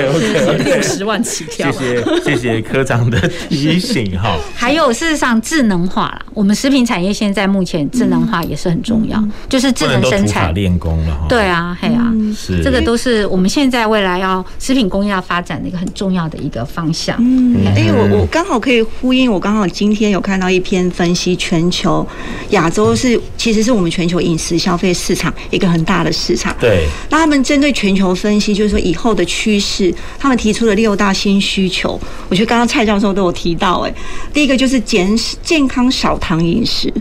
[0.65, 1.71] 六十万起跳。
[1.73, 3.19] 谢谢谢谢科长的
[3.49, 4.37] 提醒哈。
[4.55, 10.53] 还有事实上智能化啦，我们食品产业现在目前智能化也是很重要，就是智能生产。
[10.55, 11.27] 练功了哈。
[11.29, 12.63] 对啊，嘿啊，是。
[12.63, 17.17] 这个都是我们现在未来要食品工业要发展的一个很重要的一个方向。
[17.21, 20.10] 嗯，哎，我我刚好可以呼应，我刚好今天。
[20.11, 22.07] 有看到一篇分析，全球
[22.51, 26.55] 亚洲是其实是我们全球饮食消费市场一个很大的市场。
[26.61, 31.99] 对，那他们针对全球分析，就是说以后的趋势，他们提出了六大新需求。
[32.29, 33.95] 我觉得刚刚蔡教授都有提到，哎，
[34.33, 35.09] 第一个就是减
[35.43, 36.93] 健康少糖饮食，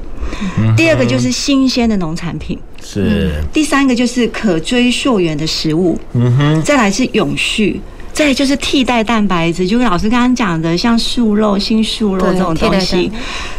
[0.78, 7.80] 第二个就是新鲜的农产品，是，第三个就是可追溯源的食物，嗯哼，再来是永续。
[8.20, 13.10] 再就是替代蛋白质，就跟老师刚刚讲的，像素肉、新素肉这种东西。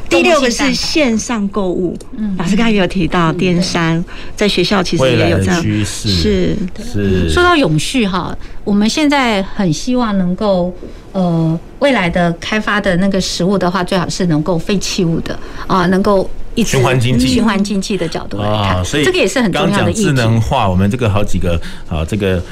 [0.07, 4.05] 第六个是线上购物，嗯，老师刚刚也有提到电商，
[4.37, 6.11] 在学校其实也有这样趋势。
[6.11, 6.57] 是
[6.93, 7.31] 是。
[7.31, 10.71] 说到永续哈，我们现在很希望能够
[11.13, 19.93] 呃，未来的开发的那个食物的话，最好是能够废弃物的啊，能够一直循环经济、循环经济的角度来看，所以这个也是很重要的。
[19.95, 21.59] 智能化，我们这个好几个
[21.89, 22.43] 啊，这个。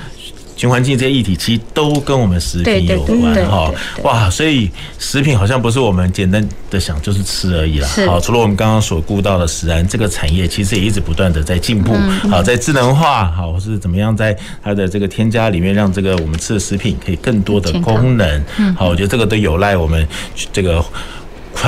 [0.58, 7.88] 循环境这些议题其实都跟我们食品有关哈，哇，所以食品好像不是我们简单的想就是吃而已啦。
[8.06, 11.94] 好，除了我们刚刚所顾到的食安这个产业，其实也一直不断的在进步。
[12.28, 18.44] 好，在智能化好，或是怎么样，在它的这个添加里面，让这个我们吃的食品可以更多的功能。
[18.76, 20.04] 好，我觉得这个都有赖我们
[20.52, 20.84] 这个。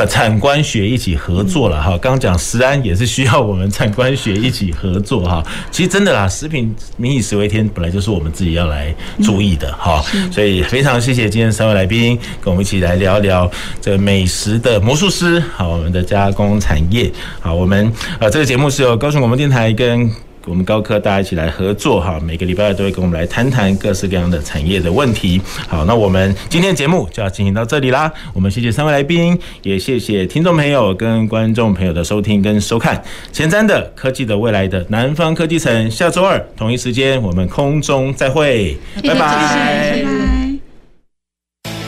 [0.08, 5.44] 产官学一起合作了哈，刚讲食安也是需要我们产官学一起合作哈。
[5.70, 10.02] 其实真的啦，食品民以食为天，本来就是我们自己要来注意的哈。
[10.30, 17.10] 所以非常谢谢今天三位来宾跟我们一起来聊聊这美食的魔术师，好，我们的加工产业。
[17.40, 20.10] 好，我们呃这个节目是由高雄广播电台跟。
[20.50, 25.40] 我们高科大家一起来合作哈，每个礼拜都会跟我们来谈谈各式各样的产业的问题。
[25.68, 28.12] 好，那我们今天节目就要进行到这里啦。
[28.34, 33.00] 我们谢谢三位来宾，也谢谢听众朋友跟观众朋友的收听跟收看。
[33.32, 40.39] 前瞻的科技的未来的南方科技城，下周二同一时间我们空中再会，拜拜。